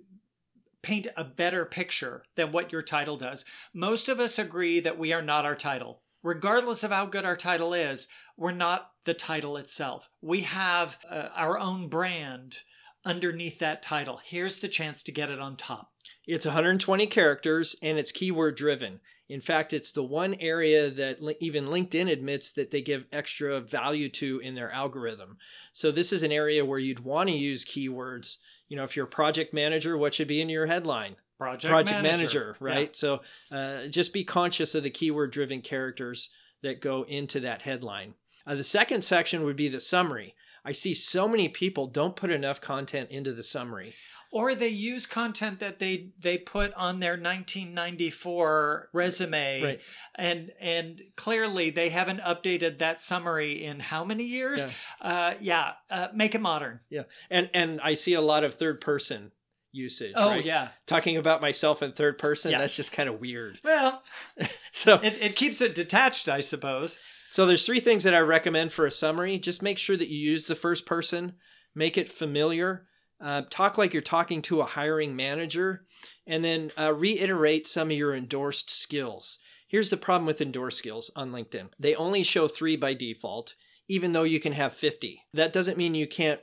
paint 0.82 1.08
a 1.18 1.24
better 1.24 1.66
picture 1.66 2.24
than 2.36 2.52
what 2.52 2.72
your 2.72 2.84
title 2.84 3.18
does. 3.18 3.44
Most 3.74 4.08
of 4.08 4.20
us 4.20 4.38
agree 4.38 4.80
that 4.82 5.00
we 5.00 5.12
are 5.14 5.22
not 5.22 5.46
our 5.46 5.56
title. 5.56 6.02
Regardless 6.22 6.84
of 6.84 6.92
how 6.92 7.06
good 7.06 7.26
our 7.26 7.38
title 7.38 7.74
is, 7.74 8.08
we're 8.38 8.52
not 8.52 8.92
the 9.06 9.14
title 9.14 9.58
itself. 9.58 10.10
We 10.22 10.42
have 10.42 10.98
uh, 11.10 11.30
our 11.36 11.58
own 11.58 11.88
brand 11.88 12.58
underneath 13.06 13.60
that 13.60 13.82
title. 13.82 14.20
Here's 14.24 14.60
the 14.60 14.68
chance 14.68 15.02
to 15.04 15.12
get 15.12 15.30
it 15.30 15.40
on 15.40 15.56
top. 15.56 15.92
It's 16.28 16.46
120 16.46 17.08
characters 17.08 17.76
and 17.82 17.98
it's 17.98 18.12
keyword 18.12 18.56
driven. 18.58 19.00
In 19.28 19.42
fact, 19.42 19.74
it's 19.74 19.92
the 19.92 20.04
one 20.04 20.36
area 20.36 20.90
that 20.92 21.18
even 21.40 21.66
LinkedIn 21.66 22.12
admits 22.12 22.52
that 22.52 22.70
they 22.70 22.82
give 22.82 23.06
extra 23.12 23.60
value 23.60 24.08
to 24.10 24.40
in 24.40 24.54
their 24.54 24.72
algorithm. 24.72 25.38
So 25.74 25.92
this 25.92 26.14
is 26.14 26.22
an 26.22 26.32
area 26.32 26.64
where 26.64 26.80
you'd 26.80 27.00
want 27.00 27.30
to 27.30 27.36
use 27.36 27.66
keywords. 27.66 28.38
You 28.68 28.78
know, 28.78 28.84
if 28.84 28.96
you're 28.96 29.06
a 29.06 29.10
project 29.10 29.54
manager, 29.54 29.98
what 29.98 30.14
should 30.14 30.28
be 30.28 30.42
in 30.42 30.50
your 30.50 30.68
headline? 30.68 31.16
Project, 31.40 31.72
project 31.72 32.04
manager, 32.04 32.56
manager 32.56 32.56
right? 32.60 32.90
Yeah. 32.90 32.94
So 32.94 33.22
uh, 33.52 33.88
just 33.88 34.14
be 34.14 34.24
conscious 34.24 34.74
of 34.76 34.84
the 34.84 34.90
keyword 34.90 35.32
driven 35.32 35.62
characters 35.62 36.30
that 36.62 36.80
go 36.80 37.04
into 37.04 37.40
that 37.42 37.64
headline. 37.64 38.14
Uh, 38.48 38.56
the 38.56 38.64
second 38.64 39.04
section 39.04 39.44
would 39.44 39.56
be 39.56 39.68
the 39.68 39.80
summary. 39.80 40.36
I 40.64 40.72
see 40.72 40.94
so 40.94 41.28
many 41.28 41.50
people 41.50 41.88
don't 41.88 42.16
put 42.16 42.32
enough 42.32 42.62
content 42.62 43.12
into 43.12 43.34
the 43.34 43.44
summary 43.44 43.94
or 44.36 44.54
they 44.54 44.68
use 44.68 45.06
content 45.06 45.62
that 45.62 45.80
they 45.80 46.10
they 46.20 46.38
put 46.38 46.74
on 46.74 47.00
their 47.00 47.14
1994 47.14 48.90
resume. 48.92 49.64
Right. 49.64 49.82
and 50.14 50.52
and 50.60 51.02
clearly 51.16 51.70
they 51.70 51.88
haven't 51.88 52.20
updated 52.20 52.80
that 52.80 53.00
summary 53.00 53.64
in 53.64 53.80
how 53.80 54.04
many 54.04 54.26
years? 54.26 54.66
Yeah, 55.02 55.10
uh, 55.10 55.34
yeah 55.40 55.72
uh, 55.90 56.08
make 56.14 56.36
it 56.36 56.42
modern. 56.42 56.82
Yeah. 56.90 57.04
And 57.30 57.50
and 57.54 57.80
i 57.80 57.94
see 57.94 58.14
a 58.14 58.22
lot 58.22 58.44
of 58.44 58.56
third 58.56 58.82
person 58.82 59.32
usage 59.72 60.12
oh 60.18 60.32
right? 60.32 60.46
yeah. 60.46 60.68
Talking 60.86 61.16
about 61.16 61.40
myself 61.40 61.82
in 61.82 61.94
third 61.94 62.18
person 62.18 62.52
yeah. 62.52 62.60
that's 62.60 62.76
just 62.76 62.92
kind 62.92 63.08
of 63.08 63.22
weird. 63.22 63.60
Well 63.64 64.04
so 64.74 64.96
it, 64.96 65.18
it 65.22 65.38
keeps 65.38 65.62
it 65.62 65.74
detached 65.74 66.28
i 66.28 66.42
suppose. 66.42 67.00
So 67.32 67.46
there's 67.46 67.66
three 67.66 67.80
things 67.80 68.04
that 68.04 68.14
i 68.14 68.20
recommend 68.20 68.74
for 68.74 68.86
a 68.86 68.92
summary. 68.92 69.40
Just 69.40 69.62
make 69.62 69.78
sure 69.78 69.96
that 69.96 70.10
you 70.10 70.20
use 70.20 70.48
the 70.48 70.56
first 70.56 70.86
person. 70.86 71.36
Make 71.74 71.98
it 71.98 72.10
familiar 72.10 72.86
uh, 73.22 73.44
talk 73.50 73.78
like 73.78 73.94
you're 73.94 74.02
talking 74.02 74.42
to 74.44 74.62
a 74.62 74.66
hiring 74.66 75.16
manager, 75.16 75.86
and 76.28 76.44
then 76.44 76.72
uh, 76.78 76.94
reiterate 76.94 77.68
some 77.68 77.92
of 77.92 77.98
your 77.98 78.16
endorsed 78.16 78.70
skills. 78.70 79.40
Here's 79.68 79.90
the 79.90 79.98
problem 79.98 80.26
with 80.26 80.42
endorsed 80.42 80.78
skills 80.78 81.12
on 81.16 81.32
LinkedIn 81.32 81.70
they 81.80 81.96
only 81.96 82.24
show 82.24 82.48
three 82.48 82.76
by 82.76 82.94
default, 82.94 83.56
even 83.88 84.14
though 84.14 84.24
you 84.24 84.40
can 84.40 84.54
have 84.54 84.74
50. 84.74 85.22
That 85.34 85.54
doesn't 85.54 85.78
mean 85.78 85.96
you 85.96 86.08
can't 86.08 86.42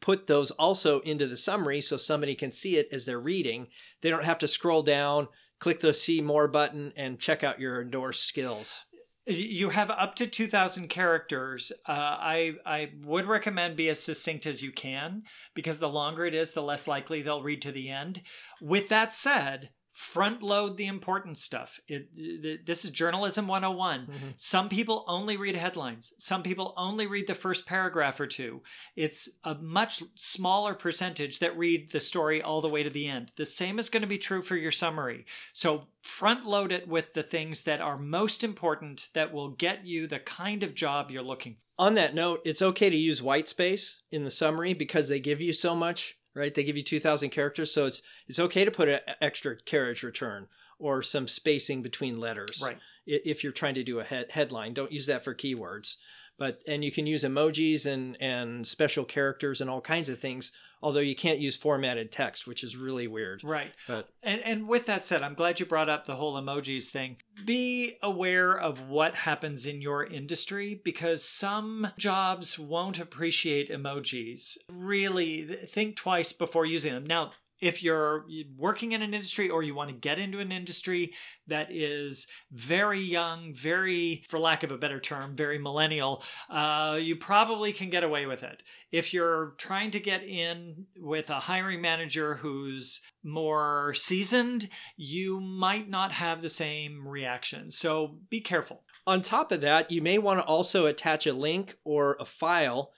put 0.00 0.26
those 0.26 0.50
also 0.52 1.00
into 1.00 1.26
the 1.26 1.36
summary 1.36 1.80
so 1.80 1.96
somebody 1.96 2.34
can 2.34 2.52
see 2.52 2.76
it 2.76 2.88
as 2.92 3.06
they're 3.06 3.18
reading. 3.18 3.68
They 4.02 4.10
don't 4.10 4.24
have 4.24 4.38
to 4.38 4.48
scroll 4.48 4.82
down, 4.82 5.28
click 5.58 5.80
the 5.80 5.94
see 5.94 6.20
more 6.20 6.46
button, 6.46 6.92
and 6.96 7.18
check 7.18 7.42
out 7.42 7.60
your 7.60 7.82
endorsed 7.82 8.24
skills 8.24 8.84
you 9.26 9.70
have 9.70 9.90
up 9.90 10.14
to 10.14 10.26
2000 10.26 10.88
characters 10.88 11.72
uh, 11.88 11.92
i 11.92 12.54
i 12.66 12.90
would 13.02 13.26
recommend 13.26 13.76
be 13.76 13.88
as 13.88 14.02
succinct 14.02 14.44
as 14.44 14.62
you 14.62 14.70
can 14.70 15.22
because 15.54 15.78
the 15.78 15.88
longer 15.88 16.26
it 16.26 16.34
is 16.34 16.52
the 16.52 16.62
less 16.62 16.86
likely 16.86 17.22
they'll 17.22 17.42
read 17.42 17.62
to 17.62 17.72
the 17.72 17.88
end. 17.88 18.22
With 18.60 18.88
that 18.88 19.12
said 19.12 19.70
front 19.94 20.42
load 20.42 20.76
the 20.76 20.86
important 20.86 21.38
stuff. 21.38 21.78
It, 21.86 22.08
it, 22.16 22.66
this 22.66 22.84
is 22.84 22.90
journalism 22.90 23.46
101. 23.46 24.00
Mm-hmm. 24.00 24.14
Some 24.36 24.68
people 24.68 25.04
only 25.06 25.36
read 25.36 25.54
headlines. 25.54 26.12
Some 26.18 26.42
people 26.42 26.74
only 26.76 27.06
read 27.06 27.28
the 27.28 27.34
first 27.34 27.64
paragraph 27.64 28.18
or 28.18 28.26
two. 28.26 28.62
It's 28.96 29.28
a 29.44 29.54
much 29.54 30.02
smaller 30.16 30.74
percentage 30.74 31.38
that 31.38 31.56
read 31.56 31.92
the 31.92 32.00
story 32.00 32.42
all 32.42 32.60
the 32.60 32.68
way 32.68 32.82
to 32.82 32.90
the 32.90 33.06
end. 33.06 33.30
The 33.36 33.46
same 33.46 33.78
is 33.78 33.88
going 33.88 34.02
to 34.02 34.08
be 34.08 34.18
true 34.18 34.42
for 34.42 34.56
your 34.56 34.72
summary. 34.72 35.26
So 35.52 35.84
front 36.02 36.44
load 36.44 36.72
it 36.72 36.88
with 36.88 37.12
the 37.12 37.22
things 37.22 37.62
that 37.62 37.80
are 37.80 37.96
most 37.96 38.42
important 38.42 39.10
that 39.14 39.32
will 39.32 39.50
get 39.50 39.86
you 39.86 40.08
the 40.08 40.18
kind 40.18 40.64
of 40.64 40.74
job 40.74 41.12
you're 41.12 41.22
looking 41.22 41.54
for. 41.54 41.60
On 41.78 41.94
that 41.94 42.16
note, 42.16 42.40
it's 42.44 42.62
okay 42.62 42.90
to 42.90 42.96
use 42.96 43.22
white 43.22 43.46
space 43.46 44.02
in 44.10 44.24
the 44.24 44.30
summary 44.30 44.74
because 44.74 45.08
they 45.08 45.20
give 45.20 45.40
you 45.40 45.52
so 45.52 45.76
much 45.76 46.16
right? 46.34 46.54
They 46.54 46.64
give 46.64 46.76
you 46.76 46.82
2,000 46.82 47.30
characters, 47.30 47.72
so 47.72 47.86
it's 47.86 48.02
it's 48.28 48.38
okay 48.38 48.64
to 48.64 48.70
put 48.70 48.88
an 48.88 49.00
extra 49.20 49.56
carriage 49.56 50.02
return 50.02 50.46
or 50.78 51.02
some 51.02 51.28
spacing 51.28 51.82
between 51.82 52.18
letters. 52.18 52.60
Right. 52.64 52.78
If 53.06 53.42
you're 53.44 53.52
trying 53.52 53.74
to 53.76 53.84
do 53.84 54.00
a 54.00 54.04
head, 54.04 54.30
headline, 54.30 54.74
don't 54.74 54.92
use 54.92 55.06
that 55.06 55.22
for 55.24 55.34
keywords. 55.34 55.96
but 56.36 56.62
and 56.66 56.84
you 56.84 56.90
can 56.90 57.06
use 57.06 57.22
emojis 57.24 57.86
and 57.86 58.16
and 58.20 58.66
special 58.66 59.04
characters 59.04 59.60
and 59.60 59.70
all 59.70 59.80
kinds 59.80 60.08
of 60.08 60.18
things 60.18 60.52
although 60.84 61.00
you 61.00 61.16
can't 61.16 61.40
use 61.40 61.56
formatted 61.56 62.12
text 62.12 62.46
which 62.46 62.62
is 62.62 62.76
really 62.76 63.08
weird 63.08 63.42
Right. 63.42 63.72
but 63.88 64.08
And 64.22 64.40
and 64.42 64.68
with 64.68 64.86
that 64.86 65.04
said, 65.04 65.22
I'm 65.22 65.34
glad 65.34 65.58
you 65.58 65.66
brought 65.66 65.88
up 65.88 66.06
the 66.06 66.16
whole 66.16 66.34
emojis 66.40 66.88
thing. 66.90 67.16
Be 67.44 67.96
aware 68.02 68.52
of 68.52 68.88
what 68.88 69.14
happens 69.14 69.66
in 69.66 69.80
your 69.80 70.04
industry 70.04 70.80
because 70.84 71.24
some 71.24 71.88
jobs 71.98 72.58
won't 72.58 72.98
appreciate 72.98 73.70
emojis. 73.70 74.56
Really 74.68 75.58
think 75.66 75.96
twice 75.96 76.32
before 76.32 76.66
using 76.66 76.92
them. 76.92 77.06
Now, 77.06 77.32
if 77.64 77.82
you're 77.82 78.26
working 78.58 78.92
in 78.92 79.00
an 79.00 79.14
industry 79.14 79.48
or 79.48 79.62
you 79.62 79.74
want 79.74 79.88
to 79.88 79.96
get 79.96 80.18
into 80.18 80.38
an 80.38 80.52
industry 80.52 81.14
that 81.46 81.68
is 81.70 82.26
very 82.52 83.00
young, 83.00 83.54
very, 83.54 84.22
for 84.28 84.38
lack 84.38 84.62
of 84.62 84.70
a 84.70 84.76
better 84.76 85.00
term, 85.00 85.34
very 85.34 85.58
millennial, 85.58 86.22
uh, 86.50 86.98
you 87.00 87.16
probably 87.16 87.72
can 87.72 87.88
get 87.88 88.04
away 88.04 88.26
with 88.26 88.42
it. 88.42 88.62
If 88.92 89.14
you're 89.14 89.54
trying 89.56 89.92
to 89.92 90.00
get 90.00 90.22
in 90.22 90.84
with 90.94 91.30
a 91.30 91.40
hiring 91.40 91.80
manager 91.80 92.34
who's 92.34 93.00
more 93.22 93.94
seasoned, 93.94 94.68
you 94.98 95.40
might 95.40 95.88
not 95.88 96.12
have 96.12 96.42
the 96.42 96.50
same 96.50 97.08
reaction. 97.08 97.70
So 97.70 98.18
be 98.28 98.42
careful. 98.42 98.82
On 99.06 99.22
top 99.22 99.52
of 99.52 99.62
that, 99.62 99.90
you 99.90 100.02
may 100.02 100.18
want 100.18 100.40
to 100.40 100.44
also 100.44 100.84
attach 100.84 101.26
a 101.26 101.32
link 101.32 101.76
or 101.84 102.16
a 102.20 102.26
file 102.26 102.92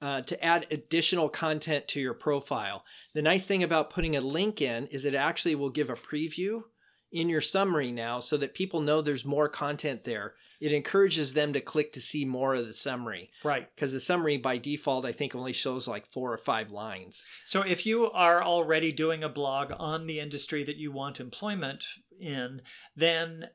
uh, 0.00 0.22
to 0.22 0.44
add 0.44 0.66
additional 0.70 1.28
content 1.28 1.88
to 1.88 2.00
your 2.00 2.14
profile. 2.14 2.84
The 3.14 3.22
nice 3.22 3.44
thing 3.44 3.62
about 3.62 3.90
putting 3.90 4.16
a 4.16 4.20
link 4.20 4.62
in 4.62 4.86
is 4.88 5.04
it 5.04 5.14
actually 5.14 5.54
will 5.54 5.70
give 5.70 5.90
a 5.90 5.94
preview 5.94 6.62
in 7.10 7.28
your 7.28 7.40
summary 7.40 7.90
now 7.90 8.18
so 8.18 8.36
that 8.36 8.52
people 8.54 8.80
know 8.82 9.00
there's 9.00 9.24
more 9.24 9.48
content 9.48 10.04
there. 10.04 10.34
It 10.60 10.72
encourages 10.72 11.32
them 11.32 11.54
to 11.54 11.60
click 11.60 11.92
to 11.94 12.02
see 12.02 12.26
more 12.26 12.54
of 12.54 12.66
the 12.66 12.74
summary 12.74 13.30
Right. 13.42 13.66
because 13.74 13.94
the 13.94 14.00
summary 14.00 14.36
by 14.36 14.58
default, 14.58 15.06
I 15.06 15.12
think, 15.12 15.34
only 15.34 15.54
shows 15.54 15.88
like 15.88 16.04
four 16.04 16.32
or 16.32 16.36
five 16.36 16.70
lines. 16.70 17.24
So 17.46 17.62
if 17.62 17.86
you 17.86 18.10
are 18.10 18.42
already 18.44 18.92
doing 18.92 19.24
a 19.24 19.28
blog 19.30 19.72
on 19.78 20.06
the 20.06 20.20
industry 20.20 20.64
that 20.64 20.76
you 20.76 20.92
want 20.92 21.18
employment 21.18 21.86
in, 22.20 22.60
then 22.94 23.48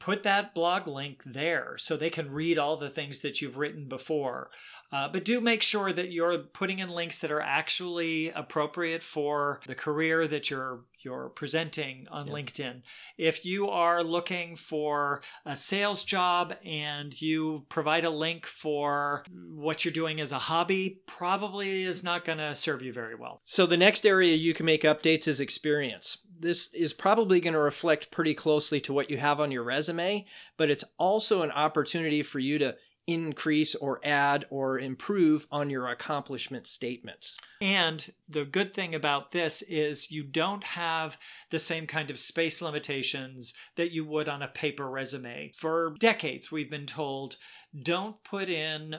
put 0.00 0.22
that 0.22 0.54
blog 0.54 0.88
link 0.88 1.22
there 1.24 1.76
so 1.78 1.96
they 1.96 2.10
can 2.10 2.32
read 2.32 2.58
all 2.58 2.76
the 2.76 2.90
things 2.90 3.20
that 3.20 3.40
you've 3.40 3.58
written 3.58 3.86
before. 3.86 4.50
Uh, 4.90 5.06
but 5.06 5.24
do 5.24 5.40
make 5.40 5.62
sure 5.62 5.92
that 5.92 6.10
you're 6.10 6.38
putting 6.38 6.80
in 6.80 6.88
links 6.88 7.20
that 7.20 7.30
are 7.30 7.40
actually 7.40 8.30
appropriate 8.30 9.02
for 9.02 9.60
the 9.68 9.74
career 9.74 10.26
that 10.26 10.50
you're 10.50 10.80
you're 11.02 11.30
presenting 11.30 12.06
on 12.10 12.26
Yeah. 12.26 12.32
LinkedIn. 12.34 12.82
If 13.16 13.44
you 13.44 13.70
are 13.70 14.04
looking 14.04 14.54
for 14.54 15.22
a 15.46 15.56
sales 15.56 16.04
job 16.04 16.54
and 16.64 17.18
you 17.22 17.64
provide 17.70 18.04
a 18.04 18.10
link 18.10 18.44
for 18.46 19.24
what 19.54 19.82
you're 19.84 19.92
doing 19.94 20.20
as 20.20 20.30
a 20.30 20.38
hobby, 20.38 21.00
probably 21.06 21.84
is 21.84 22.02
not 22.04 22.26
going 22.26 22.36
to 22.38 22.54
serve 22.54 22.82
you 22.82 22.92
very 22.92 23.14
well. 23.14 23.40
So 23.46 23.64
the 23.64 23.78
next 23.78 24.04
area 24.04 24.34
you 24.34 24.52
can 24.52 24.66
make 24.66 24.82
updates 24.82 25.26
is 25.26 25.40
experience. 25.40 26.18
This 26.40 26.72
is 26.72 26.92
probably 26.92 27.40
going 27.40 27.54
to 27.54 27.60
reflect 27.60 28.10
pretty 28.10 28.34
closely 28.34 28.80
to 28.80 28.92
what 28.92 29.10
you 29.10 29.18
have 29.18 29.40
on 29.40 29.52
your 29.52 29.62
resume, 29.62 30.26
but 30.56 30.70
it's 30.70 30.84
also 30.98 31.42
an 31.42 31.50
opportunity 31.50 32.22
for 32.22 32.38
you 32.38 32.58
to 32.58 32.76
increase 33.06 33.74
or 33.74 34.00
add 34.04 34.46
or 34.50 34.78
improve 34.78 35.46
on 35.50 35.68
your 35.68 35.88
accomplishment 35.88 36.66
statements. 36.66 37.38
And 37.60 38.12
the 38.28 38.44
good 38.44 38.72
thing 38.72 38.94
about 38.94 39.32
this 39.32 39.62
is 39.62 40.10
you 40.10 40.22
don't 40.22 40.62
have 40.62 41.18
the 41.50 41.58
same 41.58 41.86
kind 41.86 42.10
of 42.10 42.18
space 42.18 42.62
limitations 42.62 43.52
that 43.76 43.90
you 43.90 44.04
would 44.04 44.28
on 44.28 44.42
a 44.42 44.48
paper 44.48 44.88
resume. 44.88 45.52
For 45.56 45.94
decades, 45.98 46.52
we've 46.52 46.70
been 46.70 46.86
told 46.86 47.36
don't 47.82 48.22
put 48.24 48.48
in 48.48 48.96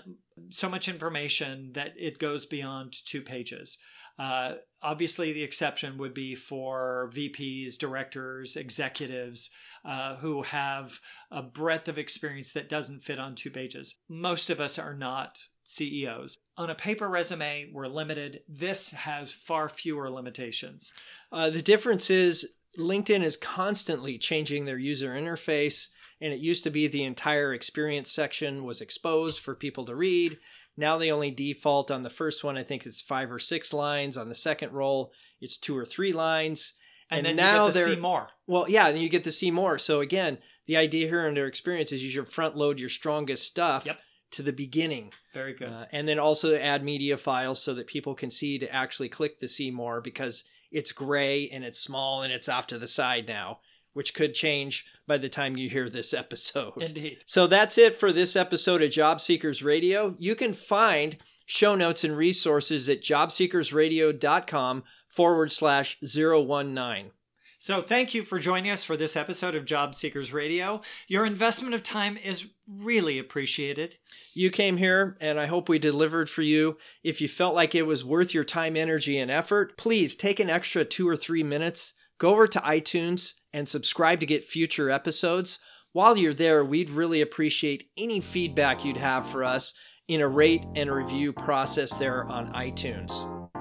so 0.49 0.69
much 0.69 0.87
information 0.87 1.71
that 1.73 1.93
it 1.97 2.19
goes 2.19 2.45
beyond 2.45 2.95
two 3.05 3.21
pages. 3.21 3.77
Uh, 4.21 4.53
obviously, 4.83 5.33
the 5.33 5.41
exception 5.41 5.97
would 5.97 6.13
be 6.13 6.35
for 6.35 7.09
VPs, 7.11 7.75
directors, 7.75 8.55
executives 8.55 9.49
uh, 9.83 10.15
who 10.17 10.43
have 10.43 10.99
a 11.31 11.41
breadth 11.41 11.87
of 11.87 11.97
experience 11.97 12.51
that 12.51 12.69
doesn't 12.69 13.01
fit 13.01 13.17
on 13.17 13.33
two 13.33 13.49
pages. 13.49 13.95
Most 14.07 14.51
of 14.51 14.59
us 14.59 14.77
are 14.77 14.93
not 14.93 15.39
CEOs. 15.63 16.37
On 16.55 16.69
a 16.69 16.75
paper 16.75 17.09
resume, 17.09 17.71
we're 17.73 17.87
limited. 17.87 18.41
This 18.47 18.91
has 18.91 19.31
far 19.31 19.67
fewer 19.67 20.07
limitations. 20.11 20.93
Uh, 21.31 21.49
the 21.49 21.63
difference 21.63 22.11
is 22.11 22.47
LinkedIn 22.77 23.23
is 23.23 23.37
constantly 23.37 24.19
changing 24.19 24.65
their 24.65 24.77
user 24.77 25.15
interface, 25.15 25.87
and 26.21 26.31
it 26.31 26.39
used 26.39 26.63
to 26.65 26.69
be 26.69 26.87
the 26.87 27.05
entire 27.05 27.55
experience 27.55 28.11
section 28.11 28.65
was 28.65 28.81
exposed 28.81 29.39
for 29.39 29.55
people 29.55 29.85
to 29.85 29.95
read. 29.95 30.37
Now 30.81 30.97
they 30.97 31.11
only 31.11 31.31
default 31.31 31.89
on 31.91 32.03
the 32.03 32.09
first 32.09 32.43
one. 32.43 32.57
I 32.57 32.63
think 32.63 32.85
it's 32.85 32.99
five 33.01 33.31
or 33.31 33.39
six 33.39 33.71
lines. 33.71 34.17
On 34.17 34.27
the 34.27 34.35
second 34.35 34.73
role, 34.73 35.13
it's 35.39 35.57
two 35.57 35.77
or 35.77 35.85
three 35.85 36.11
lines. 36.11 36.73
And, 37.09 37.19
And 37.19 37.25
then 37.27 37.35
now 37.37 37.65
you 37.67 37.67
get 37.67 37.73
to 37.73 37.77
they're- 37.85 37.95
see 37.95 38.01
more. 38.01 38.29
Well, 38.47 38.67
yeah, 38.69 38.91
then 38.91 39.01
you 39.01 39.09
get 39.09 39.23
to 39.25 39.31
see 39.31 39.51
more. 39.51 39.77
So 39.77 40.01
again, 40.01 40.39
the 40.67 40.77
idea 40.77 41.07
here 41.07 41.25
in 41.27 41.35
their 41.35 41.47
experience 41.47 41.91
is 41.91 42.03
you 42.03 42.09
should 42.09 42.27
front 42.27 42.55
load 42.57 42.79
your 42.79 42.89
strongest 42.89 43.45
stuff 43.45 43.85
Yep. 43.85 43.99
to 44.31 44.43
the 44.43 44.53
beginning, 44.53 45.13
Very 45.33 45.53
good. 45.53 45.69
uh, 45.69 45.85
and 45.91 46.07
then 46.07 46.19
also 46.19 46.55
add 46.57 46.83
media 46.83 47.17
files 47.17 47.61
so 47.61 47.73
that 47.75 47.87
people 47.87 48.15
can 48.15 48.31
see 48.31 48.57
to 48.59 48.73
actually 48.73 49.09
click 49.09 49.39
the 49.39 49.47
see 49.47 49.71
more 49.71 49.99
because 50.01 50.43
it's 50.71 50.93
gray 50.93 51.49
and 51.49 51.63
it's 51.65 51.79
small 51.79 52.21
and 52.23 52.31
it's 52.31 52.47
off 52.47 52.65
to 52.67 52.79
the 52.79 52.87
side 52.87 53.27
now, 53.27 53.59
which 53.93 54.13
could 54.13 54.33
change 54.33 54.85
by 55.07 55.17
the 55.17 55.29
time 55.29 55.57
you 55.57 55.69
hear 55.69 55.89
this 55.89 56.13
episode. 56.13 56.81
Indeed. 56.81 57.23
So 57.25 57.47
that's 57.47 57.77
it 57.77 57.95
for 57.95 58.11
this 58.11 58.35
episode 58.35 58.81
of 58.81 58.91
Job 58.91 59.21
Seekers 59.21 59.63
Radio. 59.63 60.15
You 60.17 60.35
can 60.35 60.53
find 60.53 61.17
show 61.45 61.75
notes 61.75 62.03
and 62.03 62.15
resources 62.15 62.87
at 62.87 63.01
jobseekersradio.com 63.01 64.83
forward 65.07 65.51
slash 65.51 65.97
019. 66.01 67.11
So, 67.59 67.83
thank 67.83 68.15
you 68.15 68.23
for 68.23 68.39
joining 68.39 68.71
us 68.71 68.83
for 68.83 68.97
this 68.97 69.15
episode 69.15 69.53
of 69.53 69.65
Job 69.65 69.93
Seekers 69.93 70.33
Radio. 70.33 70.81
Your 71.07 71.27
investment 71.27 71.75
of 71.75 71.83
time 71.83 72.17
is 72.17 72.47
really 72.67 73.19
appreciated. 73.19 73.97
You 74.33 74.49
came 74.49 74.77
here, 74.77 75.15
and 75.21 75.39
I 75.39 75.45
hope 75.45 75.69
we 75.69 75.77
delivered 75.77 76.27
for 76.27 76.41
you. 76.41 76.79
If 77.03 77.21
you 77.21 77.27
felt 77.27 77.53
like 77.53 77.75
it 77.75 77.83
was 77.83 78.03
worth 78.03 78.33
your 78.33 78.43
time, 78.43 78.75
energy, 78.75 79.19
and 79.19 79.29
effort, 79.29 79.77
please 79.77 80.15
take 80.15 80.39
an 80.39 80.49
extra 80.49 80.83
two 80.83 81.07
or 81.07 81.15
three 81.15 81.43
minutes, 81.43 81.93
go 82.17 82.31
over 82.31 82.47
to 82.47 82.59
iTunes, 82.61 83.35
and 83.53 83.67
subscribe 83.67 84.19
to 84.19 84.25
get 84.25 84.45
future 84.45 84.89
episodes. 84.89 85.59
While 85.93 86.17
you're 86.17 86.33
there, 86.33 86.63
we'd 86.63 86.89
really 86.89 87.21
appreciate 87.21 87.89
any 87.97 88.21
feedback 88.21 88.85
you'd 88.85 88.97
have 88.97 89.29
for 89.29 89.43
us 89.43 89.73
in 90.07 90.21
a 90.21 90.27
rate 90.27 90.63
and 90.75 90.91
review 90.91 91.33
process 91.33 91.93
there 91.97 92.25
on 92.25 92.53
iTunes. 92.53 93.11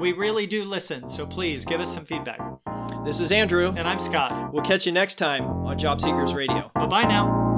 We 0.01 0.13
really 0.13 0.47
do 0.47 0.65
listen, 0.65 1.07
so 1.07 1.27
please 1.27 1.65
give 1.65 1.81
us 1.81 1.93
some 1.93 2.05
feedback. 2.05 2.41
This 3.05 3.21
is 3.21 3.33
Andrew. 3.33 3.73
And 3.77 3.89
I'm 3.89 3.99
Scott. 3.99 4.53
We'll 4.53 4.65
catch 4.65 4.87
you 4.87 4.93
next 4.93 5.17
time 5.17 5.45
on 5.45 5.79
Job 5.79 6.01
Seekers 6.01 6.35
Radio. 6.35 6.71
Bye 6.75 6.87
bye 6.87 7.03
now. 7.03 7.50